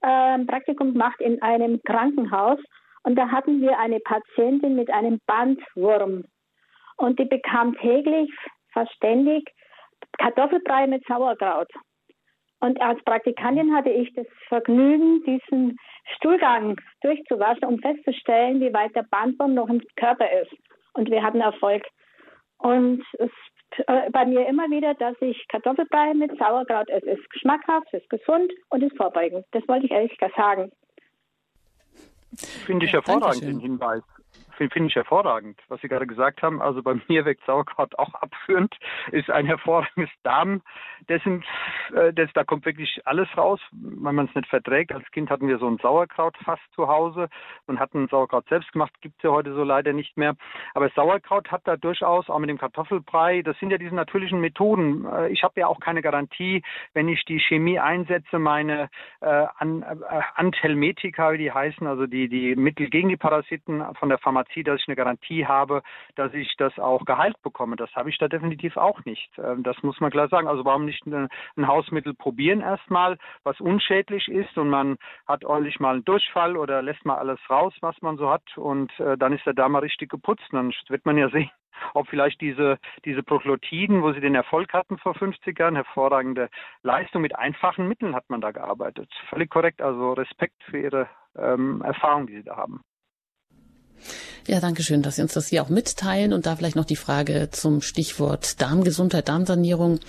[0.03, 2.61] ein Praktikum gemacht in einem Krankenhaus.
[3.03, 6.27] Und da hatten wir eine Patientin mit einem Bandwurm.
[6.97, 8.31] Und die bekam täglich,
[8.73, 9.51] fast ständig,
[10.17, 11.73] Kartoffelbrei mit Sauerkraut.
[12.61, 15.79] Und als Praktikantin hatte ich das Vergnügen, diesen
[16.17, 20.53] Stuhlgang durchzuwaschen, um festzustellen, wie weit der Bandwurm noch im Körper ist.
[20.93, 21.83] Und wir hatten Erfolg.
[22.59, 23.31] Und es
[23.87, 27.11] äh, bei mir immer wieder, dass ich Kartoffelbrei mit Sauerkraut esse.
[27.11, 29.47] Es ist geschmackhaft, es ist gesund und ist vorbeugend.
[29.53, 30.71] Das wollte ich ehrlich sagen.
[32.67, 34.03] Finde ich hervorragend, den Hinweis
[34.69, 36.61] finde ich hervorragend, was Sie gerade gesagt haben.
[36.61, 38.75] Also bei mir wirkt Sauerkraut auch abführend,
[39.13, 40.63] ist ein hervorragendes Darm.
[41.07, 41.45] Das sind,
[41.95, 44.93] äh, das, da kommt wirklich alles raus, wenn man es nicht verträgt.
[44.93, 47.29] Als Kind hatten wir so ein Sauerkrautfass zu Hause
[47.67, 50.37] und hatten Sauerkraut selbst gemacht, gibt es ja heute so leider nicht mehr.
[50.75, 55.07] Aber Sauerkraut hat da durchaus, auch mit dem Kartoffelbrei, das sind ja diese natürlichen Methoden.
[55.07, 58.91] Äh, ich habe ja auch keine Garantie, wenn ich die Chemie einsetze, meine
[59.21, 64.09] äh, An, äh, Anthelmetika, wie die heißen, also die, die Mittel gegen die Parasiten von
[64.09, 65.83] der Pharmazie Garantie, dass ich eine Garantie habe,
[66.17, 67.77] dass ich das auch geheilt bekomme.
[67.77, 69.31] Das habe ich da definitiv auch nicht.
[69.39, 70.49] Ähm, das muss man klar sagen.
[70.49, 71.29] Also warum nicht ein
[71.59, 74.97] Hausmittel probieren erstmal, was unschädlich ist und man
[75.27, 78.91] hat ordentlich mal einen Durchfall oder lässt mal alles raus, was man so hat und
[79.01, 80.47] äh, dann ist der Darm mal richtig geputzt.
[80.51, 81.51] Dann wird man ja sehen,
[81.95, 86.49] ob vielleicht diese, diese Proglotiden, wo sie den Erfolg hatten vor 50 Jahren, hervorragende
[86.83, 89.09] Leistung mit einfachen Mitteln hat man da gearbeitet.
[89.29, 92.83] Völlig korrekt, also Respekt für Ihre ähm, Erfahrung, die Sie da haben.
[94.47, 96.33] Ja, danke schön, dass Sie uns das hier auch mitteilen.
[96.33, 100.01] Und da vielleicht noch die Frage zum Stichwort Darmgesundheit, Darmsanierung.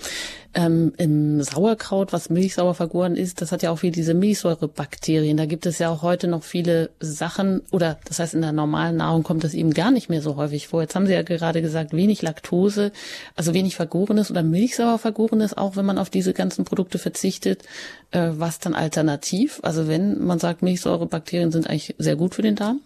[0.54, 5.36] Ähm, Im Sauerkraut, was milchsauer vergoren ist, das hat ja auch viel diese Milchsäurebakterien.
[5.36, 8.96] Da gibt es ja auch heute noch viele Sachen, oder das heißt, in der normalen
[8.96, 10.82] Nahrung kommt das eben gar nicht mehr so häufig vor.
[10.82, 12.92] Jetzt haben Sie ja gerade gesagt, wenig Laktose,
[13.34, 17.62] also wenig Vergorenes oder milchsauer Vergorenes, auch wenn man auf diese ganzen Produkte verzichtet.
[18.10, 19.60] Äh, was dann alternativ?
[19.62, 22.80] Also wenn man sagt, Milchsäurebakterien sind eigentlich sehr gut für den Darm?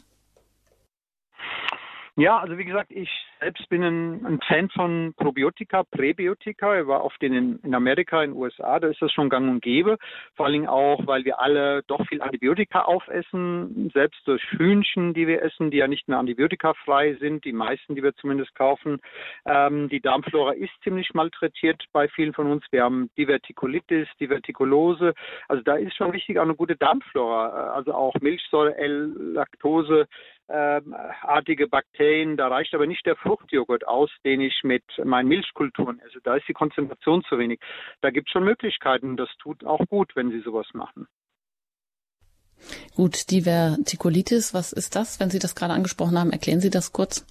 [2.18, 3.10] Ja, also wie gesagt, ich
[3.40, 6.80] selbst bin ein, Fan von Probiotika, Präbiotika.
[6.80, 9.60] Ich war oft in, in Amerika, in den USA, da ist das schon gang und
[9.60, 9.98] gäbe.
[10.34, 15.26] Vor allen Dingen auch, weil wir alle doch viel Antibiotika aufessen, selbst durch Hühnchen, die
[15.26, 18.98] wir essen, die ja nicht mehr antibiotikafrei sind, die meisten, die wir zumindest kaufen.
[19.44, 22.64] Ähm, die Darmflora ist ziemlich malträtiert bei vielen von uns.
[22.70, 25.12] Wir haben Divertikulitis, Divertikulose.
[25.48, 30.06] Also da ist schon wichtig auch eine gute Darmflora, also auch Milchsäure, L-Laktose, ähm,
[30.48, 32.36] artige Bakterien.
[32.36, 36.20] Da reicht aber nicht der Fruchtjoghurt aus, den ich mit meinen Milchkulturen esse.
[36.22, 37.60] Da ist die Konzentration zu wenig.
[38.00, 39.16] Da gibt es schon Möglichkeiten.
[39.16, 41.06] Das tut auch gut, wenn Sie sowas machen.
[42.94, 45.20] Gut, Divertikulitis, was ist das?
[45.20, 47.26] Wenn Sie das gerade angesprochen haben, erklären Sie das kurz.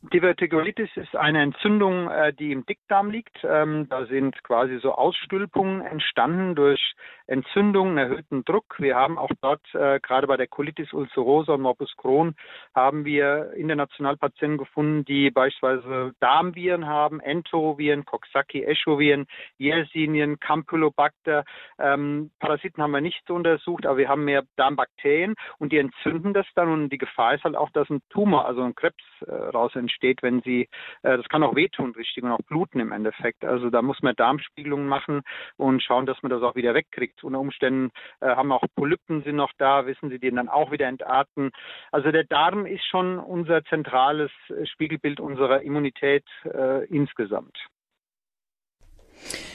[0.00, 3.36] Divertikulitis ist eine Entzündung, äh, die im Dickdarm liegt.
[3.42, 6.94] Ähm, da sind quasi so Ausstülpungen entstanden durch
[7.26, 8.76] Entzündungen, erhöhten Druck.
[8.78, 12.36] Wir haben auch dort, äh, gerade bei der Colitis ulcerosa und Morbus Crohn,
[12.76, 19.26] haben wir international Patienten gefunden, die beispielsweise Darmviren haben, Enteroviren, Coxsackie-Echoviren,
[19.58, 21.44] Yersinien, Campylobacter.
[21.80, 26.32] Ähm, Parasiten haben wir nicht so untersucht, aber wir haben mehr Darmbakterien und die entzünden
[26.34, 29.32] das dann und die Gefahr ist halt auch, dass ein Tumor, also ein Krebs äh,
[29.32, 29.87] raus entsteht,
[30.22, 30.68] wenn sie,
[31.02, 33.44] äh, das kann auch wehtun, richtig, und auch bluten im Endeffekt.
[33.44, 35.22] Also da muss man Darmspiegelungen machen
[35.56, 37.22] und schauen, dass man das auch wieder wegkriegt.
[37.24, 40.86] Unter Umständen äh, haben auch Polypen sind noch da, wissen Sie, die dann auch wieder
[40.86, 41.50] entarten.
[41.92, 44.30] Also der Darm ist schon unser zentrales
[44.64, 47.56] Spiegelbild unserer Immunität äh, insgesamt.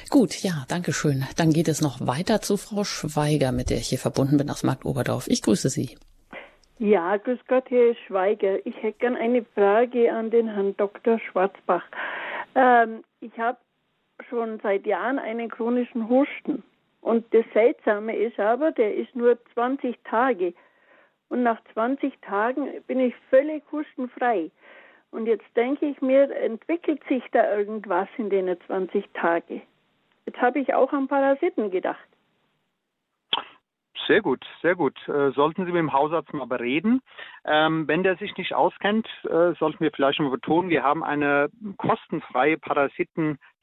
[0.10, 1.26] Gut, ja, danke schön.
[1.38, 4.64] Dann geht es noch weiter zu Frau Schweiger, mit der ich hier verbunden bin aus
[4.64, 5.28] Markt Oberdorf.
[5.28, 5.98] Ich grüße Sie.
[6.80, 8.66] Ja, grüß Gott, Herr Schweiger.
[8.66, 11.20] Ich hätte gerne eine Frage an den Herrn Dr.
[11.20, 11.86] Schwarzbach.
[12.56, 13.60] Ähm, ich habe
[14.28, 16.64] schon seit Jahren einen chronischen Husten.
[17.02, 20.54] Und das Seltsame ist aber, der ist nur 20 Tage.
[21.30, 24.50] und nach 20 Tagen bin ich völlig hustenfrei.
[25.12, 29.62] Und jetzt denke ich mir, entwickelt sich da irgendwas in den 20 Tagen.
[30.26, 32.08] Jetzt habe ich auch an Parasiten gedacht.
[34.08, 34.98] Sehr gut, sehr gut.
[35.08, 37.02] Äh, sollten Sie mit dem Hausarzt mal bereden.
[37.46, 41.50] Ähm, wenn der sich nicht auskennt, äh, sollten wir vielleicht mal betonen, wir haben eine
[41.78, 42.58] kostenfreie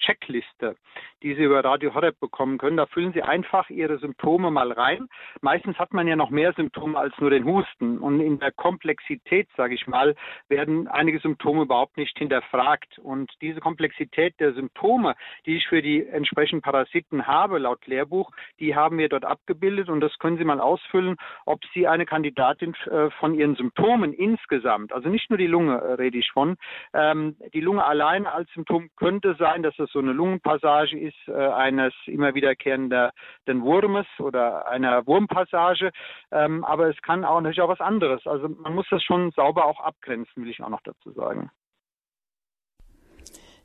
[0.00, 0.76] Parasiten-Checkliste,
[1.22, 2.76] die Sie über Radio Horeb bekommen können.
[2.76, 5.08] Da füllen Sie einfach Ihre Symptome mal rein.
[5.40, 7.98] Meistens hat man ja noch mehr Symptome als nur den Husten.
[7.98, 10.14] Und in der Komplexität, sage ich mal,
[10.48, 12.98] werden einige Symptome überhaupt nicht hinterfragt.
[12.98, 15.14] Und diese Komplexität der Symptome,
[15.46, 20.00] die ich für die entsprechenden Parasiten habe, laut Lehrbuch, die haben wir dort abgebildet und
[20.00, 25.08] das können Sie mal ausfüllen, ob Sie eine Kandidatin äh, von Ihren Symptomen insgesamt, also
[25.08, 26.56] nicht nur die Lunge äh, rede ich von,
[26.94, 31.92] ähm, die Lunge allein als Symptom könnte sein, dass so eine Lungenpassage ist äh, eines
[32.06, 33.10] immer wiederkehrenden
[33.46, 35.90] Wurmes oder einer Wurmpassage,
[36.30, 38.26] ähm, aber es kann auch natürlich auch was anderes.
[38.26, 41.50] Also man muss das schon sauber auch abgrenzen, will ich auch noch dazu sagen.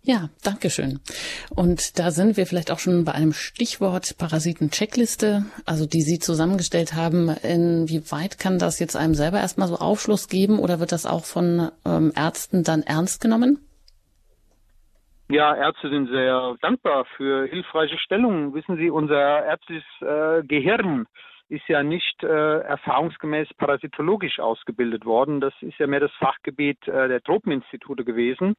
[0.08, 1.00] Ja, danke schön.
[1.50, 6.94] Und da sind wir vielleicht auch schon bei einem Stichwort Parasiten-Checkliste, also die Sie zusammengestellt
[6.94, 7.30] haben.
[7.30, 11.72] Inwieweit kann das jetzt einem selber erstmal so Aufschluss geben oder wird das auch von
[11.86, 13.65] ähm, Ärzten dann ernst genommen?
[15.28, 18.54] Ja, Ärzte sind sehr dankbar für hilfreiche Stellungen.
[18.54, 21.08] Wissen Sie, unser ärztliches äh, Gehirn
[21.50, 25.42] ist ja nicht äh, erfahrungsgemäß parasitologisch ausgebildet worden.
[25.42, 28.56] Das ist ja mehr das Fachgebiet äh, der Tropeninstitute gewesen.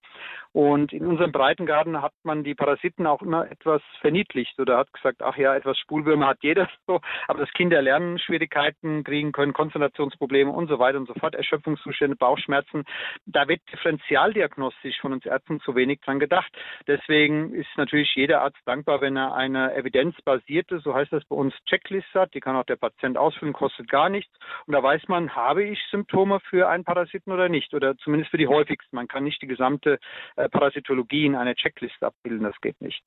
[0.53, 5.22] Und in unserem Breitengarten hat man die Parasiten auch immer etwas verniedlicht oder hat gesagt,
[5.22, 10.68] ach ja, etwas Spulwürmer hat jeder so, aber dass Kinder Lernschwierigkeiten kriegen können, Konzentrationsprobleme und
[10.68, 12.84] so weiter und so fort, Erschöpfungszustände, Bauchschmerzen.
[13.26, 16.53] Da wird differentialdiagnostisch von uns Ärzten zu wenig dran gedacht.
[16.87, 21.55] Deswegen ist natürlich jeder Arzt dankbar, wenn er eine evidenzbasierte, so heißt das bei uns,
[21.66, 22.32] Checklist hat.
[22.34, 24.33] Die kann auch der Patient ausfüllen, kostet gar nichts.
[24.66, 28.39] Und da weiß man, habe ich Symptome für einen Parasiten oder nicht, oder zumindest für
[28.39, 28.97] die häufigsten.
[28.97, 29.99] Man kann nicht die gesamte
[30.37, 32.45] äh, Parasitologie in einer Checkliste abbilden.
[32.45, 33.03] Das geht nicht.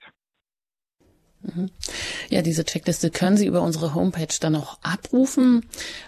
[1.41, 1.69] Mhm.
[2.29, 5.65] Ja, diese Checkliste können Sie über unsere Homepage dann auch abrufen.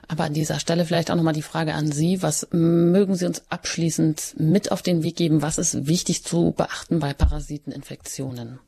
[0.07, 2.21] Aber an dieser Stelle vielleicht auch nochmal die Frage an Sie.
[2.21, 5.41] Was mögen Sie uns abschließend mit auf den Weg geben?
[5.41, 8.59] Was ist wichtig zu beachten bei Parasiteninfektionen?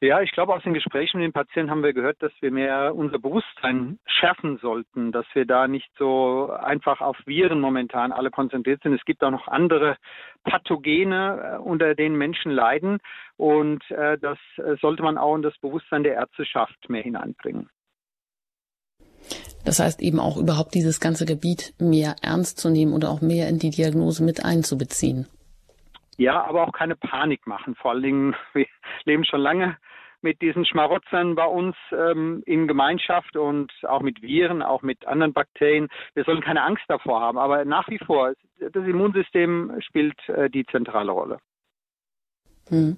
[0.00, 2.94] Ja, ich glaube, aus den Gesprächen mit den Patienten haben wir gehört, dass wir mehr
[2.94, 8.80] unser Bewusstsein schärfen sollten, dass wir da nicht so einfach auf Viren momentan alle konzentriert
[8.84, 8.94] sind.
[8.94, 9.96] Es gibt auch noch andere
[10.44, 12.98] Pathogene, äh, unter denen Menschen leiden.
[13.36, 17.68] Und äh, das äh, sollte man auch in das Bewusstsein der Ärzteschaft mehr hineinbringen.
[19.64, 23.48] Das heißt eben auch überhaupt dieses ganze Gebiet mehr ernst zu nehmen oder auch mehr
[23.48, 25.26] in die Diagnose mit einzubeziehen.
[26.18, 27.74] Ja, aber auch keine Panik machen.
[27.74, 28.66] Vor allen Dingen, wir
[29.04, 29.76] leben schon lange
[30.22, 35.32] mit diesen Schmarotzern bei uns ähm, in Gemeinschaft und auch mit Viren, auch mit anderen
[35.32, 35.88] Bakterien.
[36.14, 40.66] Wir sollen keine Angst davor haben, aber nach wie vor, das Immunsystem spielt äh, die
[40.66, 41.38] zentrale Rolle.
[42.68, 42.96] Hm.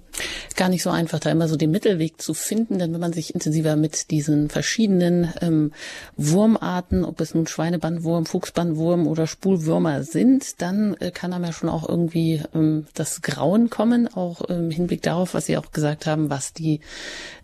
[0.57, 3.35] Gar nicht so einfach, da immer so den Mittelweg zu finden, denn wenn man sich
[3.35, 5.73] intensiver mit diesen verschiedenen ähm,
[6.17, 11.69] Wurmarten, ob es nun Schweinebandwurm, Fuchsbandwurm oder Spulwürmer sind, dann äh, kann einem ja schon
[11.69, 16.31] auch irgendwie ähm, das Grauen kommen, auch im Hinblick darauf, was Sie auch gesagt haben,
[16.31, 16.81] was die,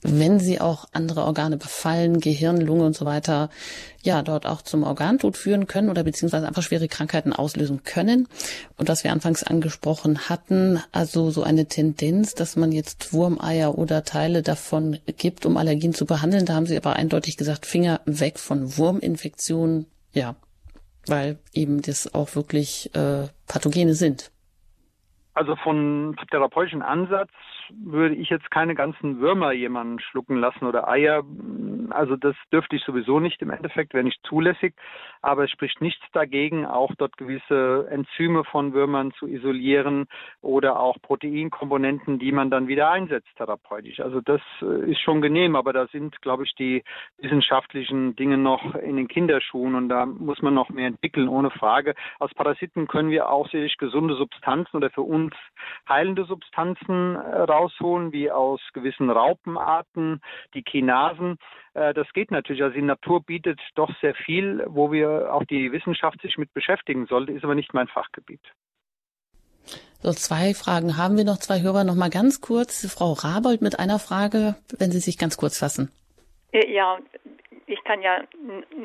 [0.02, 3.50] wenn sie auch andere Organe befallen, Gehirn, Lunge und so weiter,
[4.06, 8.28] ja, dort auch zum Organtod führen können oder beziehungsweise einfach schwere Krankheiten auslösen können.
[8.76, 14.04] Und was wir anfangs angesprochen hatten, also so eine Tendenz, dass man jetzt Wurmeier oder
[14.04, 16.46] Teile davon gibt, um Allergien zu behandeln.
[16.46, 19.86] Da haben Sie aber eindeutig gesagt, Finger weg von Wurminfektionen.
[20.12, 20.36] Ja,
[21.06, 24.30] weil eben das auch wirklich äh, Pathogene sind.
[25.34, 27.30] Also von therapeutischen Ansatz
[27.70, 31.22] würde ich jetzt keine ganzen Würmer jemanden schlucken lassen oder Eier.
[31.90, 34.74] Also das dürfte ich sowieso nicht im Endeffekt, wäre nicht zulässig.
[35.22, 40.06] Aber es spricht nichts dagegen, auch dort gewisse Enzyme von Würmern zu isolieren
[40.40, 44.00] oder auch Proteinkomponenten, die man dann wieder einsetzt therapeutisch.
[44.00, 46.84] Also das äh, ist schon genehm, aber da sind, glaube ich, die
[47.18, 51.94] wissenschaftlichen Dinge noch in den Kinderschuhen und da muss man noch mehr entwickeln, ohne Frage.
[52.18, 55.34] Aus Parasiten können wir auch sicherlich gesunde Substanzen oder für uns
[55.88, 60.20] heilende Substanzen äh, rausholen, wie aus gewissen Raupenarten,
[60.54, 61.36] die Kinasen.
[61.74, 62.62] Äh, das geht natürlich.
[62.62, 67.06] Also die Natur bietet doch sehr viel, wo wir auch die Wissenschaft sich mit beschäftigen
[67.06, 68.42] sollte, ist aber nicht mein Fachgebiet.
[70.02, 72.86] So, zwei Fragen haben wir noch, zwei Hörer noch mal ganz kurz.
[72.92, 75.90] Frau Rabold mit einer Frage, wenn Sie sich ganz kurz fassen.
[76.68, 76.98] Ja,
[77.66, 78.22] ich kann ja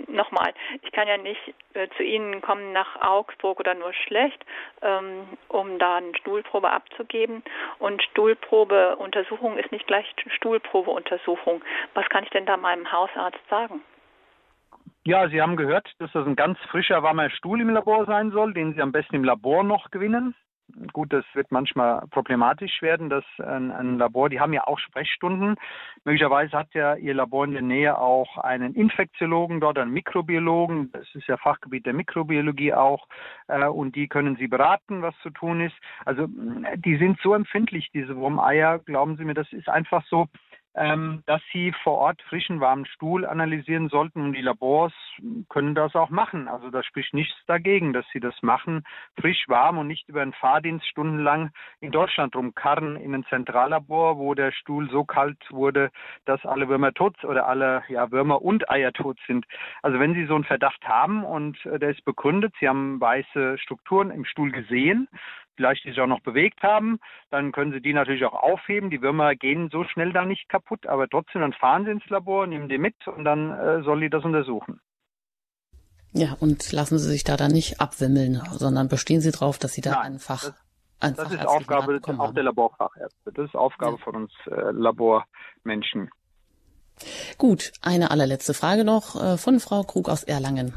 [0.08, 1.40] nochmal, ich kann ja nicht
[1.74, 4.44] äh, zu Ihnen kommen nach Augsburg oder nur schlecht,
[4.82, 7.44] ähm, um da eine Stuhlprobe abzugeben.
[7.80, 10.06] Und Stuhlprobeuntersuchung ist nicht gleich
[10.36, 11.64] Stuhlprobeuntersuchung.
[11.94, 13.82] Was kann ich denn da meinem Hausarzt sagen?
[15.04, 18.54] Ja, Sie haben gehört, dass das ein ganz frischer, warmer Stuhl im Labor sein soll,
[18.54, 20.36] den Sie am besten im Labor noch gewinnen
[20.94, 25.56] gut, das wird manchmal problematisch werden, dass ein, ein, Labor, die haben ja auch Sprechstunden.
[26.04, 30.92] Möglicherweise hat ja Ihr Labor in der Nähe auch einen Infektiologen dort, einen Mikrobiologen.
[30.92, 33.08] Das ist ja Fachgebiet der Mikrobiologie auch.
[33.48, 35.76] Äh, und die können Sie beraten, was zu tun ist.
[36.06, 38.80] Also, die sind so empfindlich, diese Wurmeier.
[38.80, 40.28] Glauben Sie mir, das ist einfach so
[40.76, 44.94] ähm, dass sie vor Ort frischen, warmen Stuhl analysieren sollten und die Labors
[45.50, 46.48] können das auch machen.
[46.48, 48.84] Also da spricht nichts dagegen, dass sie das machen,
[49.20, 51.52] frisch, warm und nicht über einen Fahrdienst stundenlang
[51.82, 55.92] in Deutschland rumkarren in ein Zentrallabor, wo der Stuhl so kalt wurde,
[56.26, 59.46] dass alle Würmer tot oder alle ja, Würmer und Eier tot sind.
[59.82, 63.58] Also wenn Sie so einen Verdacht haben und äh, der ist begründet, Sie haben weiße
[63.58, 65.08] Strukturen im Stuhl gesehen,
[65.62, 67.00] vielleicht die sich auch noch bewegt haben,
[67.30, 68.90] dann können Sie die natürlich auch aufheben.
[68.90, 72.48] Die Würmer gehen so schnell da nicht kaputt, aber trotzdem, dann fahren Sie ins Labor,
[72.48, 74.82] nehmen die mit und dann äh, soll die das untersuchen.
[76.14, 79.82] Ja, und lassen Sie sich da dann nicht abwimmeln, sondern bestehen Sie darauf, dass Sie
[79.82, 80.54] da Nein, einfach das,
[81.00, 83.32] einfach das ist Aufgabe auch der Laborfachärzte.
[83.34, 84.04] Das ist Aufgabe ja.
[84.04, 86.10] von uns äh, Labormenschen.
[87.38, 90.74] Gut, eine allerletzte Frage noch äh, von Frau Krug aus Erlangen.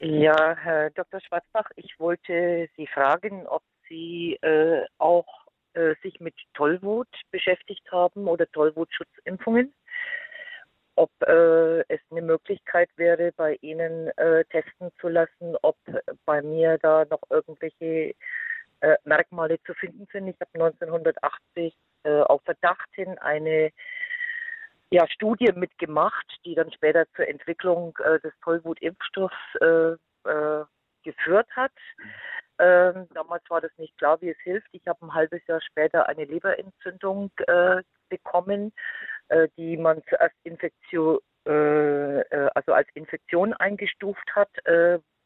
[0.00, 1.20] Ja, Herr Dr.
[1.20, 5.26] Schwarzbach, ich wollte Sie fragen, ob Sie äh, auch
[5.74, 9.72] äh, sich mit Tollwut beschäftigt haben oder Tollwutschutzimpfungen.
[10.96, 15.76] Ob äh, es eine Möglichkeit wäre, bei Ihnen äh, testen zu lassen, ob
[16.24, 18.14] bei mir da noch irgendwelche
[18.80, 20.26] äh, Merkmale zu finden sind.
[20.26, 23.70] Ich habe 1980 äh, auf Verdacht hin eine
[24.90, 27.92] ja, Studie mitgemacht, die dann später zur Entwicklung
[28.24, 29.36] des Tollwut-Impfstoffs
[31.04, 31.72] geführt hat.
[32.58, 34.68] Ähm, damals war das nicht klar, wie es hilft.
[34.72, 38.72] Ich habe ein halbes Jahr später eine Leberentzündung äh, bekommen,
[39.28, 42.22] äh, die man zuerst Infektion, äh,
[42.54, 44.50] also als Infektion eingestuft hat,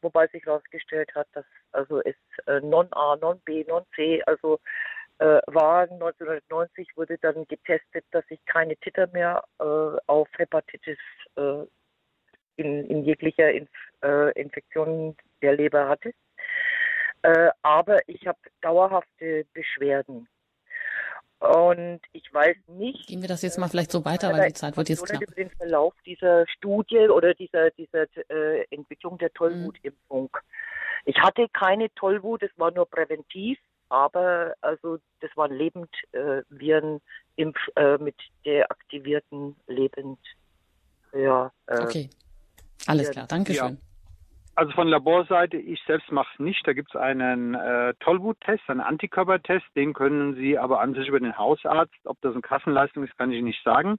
[0.01, 2.15] wobei sich herausgestellt hat, dass also es
[2.61, 4.59] Non-A, Non-B, Non-C, also
[5.19, 9.63] äh, war 1990 wurde dann getestet, dass ich keine Titter mehr äh,
[10.07, 10.97] auf Hepatitis
[11.35, 11.65] äh,
[12.55, 13.69] in, in, jeglicher Inf
[14.03, 16.13] äh, Infektion der Leber hatte.
[17.23, 20.27] Äh, aber ich habe dauerhafte Beschwerden.
[21.39, 23.07] Und ich weiß nicht.
[23.07, 25.21] Gehen wir das jetzt mal vielleicht so weiter, weil die Zeit wird jetzt knapp.
[25.21, 30.29] Über den Verlauf dieser Studie oder dieser, dieser äh, Entwicklung der Tollwutimpfung.
[30.31, 31.03] Mhm.
[31.05, 33.59] Ich hatte keine Tollwut, es war nur präventiv
[33.93, 36.99] aber also das waren Lebendviren
[37.37, 37.43] äh,
[37.75, 40.17] äh, mit deaktivierten Lebend.
[41.13, 41.51] Ja.
[41.67, 42.09] Äh, okay.
[42.87, 43.77] Alles klar, danke schön.
[43.79, 43.92] Ja.
[44.55, 46.67] Also von Laborseite, ich selbst mache es nicht.
[46.67, 49.65] Da gibt es einen äh, Tollwut-Test, einen Antikörpertest.
[49.75, 51.95] Den können Sie aber an sich über den Hausarzt.
[52.05, 53.97] Ob das eine Kassenleistung ist, kann ich nicht sagen.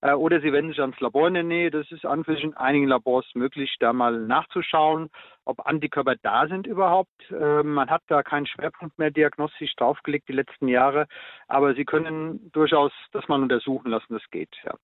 [0.00, 1.70] Äh, oder Sie wenden sich ans Labor in der Nähe.
[1.70, 5.08] Das ist an sich in einigen Labors möglich, da mal nachzuschauen,
[5.44, 7.30] ob Antikörper da sind überhaupt.
[7.30, 11.06] Äh, man hat da keinen Schwerpunkt mehr diagnostisch draufgelegt die letzten Jahre.
[11.46, 14.14] Aber Sie können durchaus das mal untersuchen lassen.
[14.14, 14.74] Das geht, ja.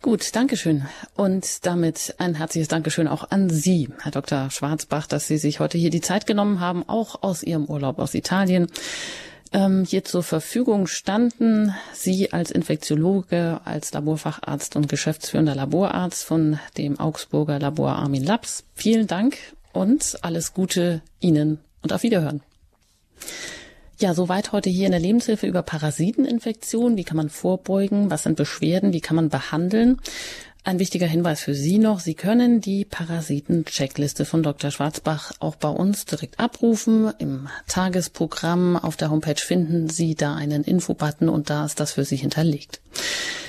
[0.00, 0.86] Gut, Dankeschön.
[1.16, 4.48] Und damit ein herzliches Dankeschön auch an Sie, Herr Dr.
[4.50, 8.14] Schwarzbach, dass Sie sich heute hier die Zeit genommen haben, auch aus Ihrem Urlaub aus
[8.14, 8.68] Italien,
[9.52, 11.74] ähm, hier zur Verfügung standen.
[11.92, 18.64] Sie als Infektiologe, als Laborfacharzt und geschäftsführender Laborarzt von dem Augsburger Labor Armin Labs.
[18.74, 19.36] Vielen Dank
[19.72, 22.40] und alles Gute Ihnen und auf Wiederhören.
[24.00, 26.96] Ja, soweit heute hier in der Lebenshilfe über Parasiteninfektionen.
[26.96, 28.12] Wie kann man vorbeugen?
[28.12, 28.92] Was sind Beschwerden?
[28.92, 30.00] Wie kann man behandeln?
[30.62, 31.98] Ein wichtiger Hinweis für Sie noch.
[31.98, 34.70] Sie können die Parasiten-Checkliste von Dr.
[34.70, 37.12] Schwarzbach auch bei uns direkt abrufen.
[37.18, 42.04] Im Tagesprogramm auf der Homepage finden Sie da einen Infobutton und da ist das für
[42.04, 42.80] Sie hinterlegt.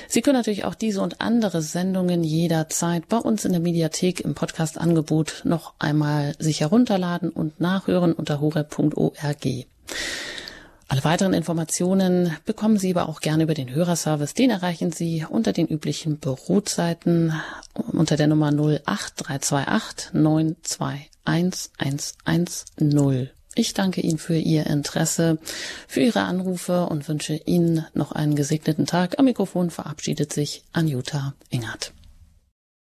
[0.08, 4.34] Sie können natürlich auch diese und andere Sendungen jederzeit bei uns in der Mediathek im
[4.34, 9.45] Podcast-Angebot noch einmal sich herunterladen und nachhören unter horeb.org.
[10.89, 14.33] Alle weiteren Informationen bekommen Sie aber auch gerne über den Hörerservice.
[14.33, 17.31] Den erreichen Sie unter den üblichen Bürozeiten
[17.75, 21.69] unter der Nummer 08328 921
[22.25, 23.29] 110.
[23.53, 25.37] Ich danke Ihnen für Ihr Interesse,
[25.87, 29.19] für Ihre Anrufe und wünsche Ihnen noch einen gesegneten Tag.
[29.19, 31.93] Am Mikrofon verabschiedet sich Anjuta Engert.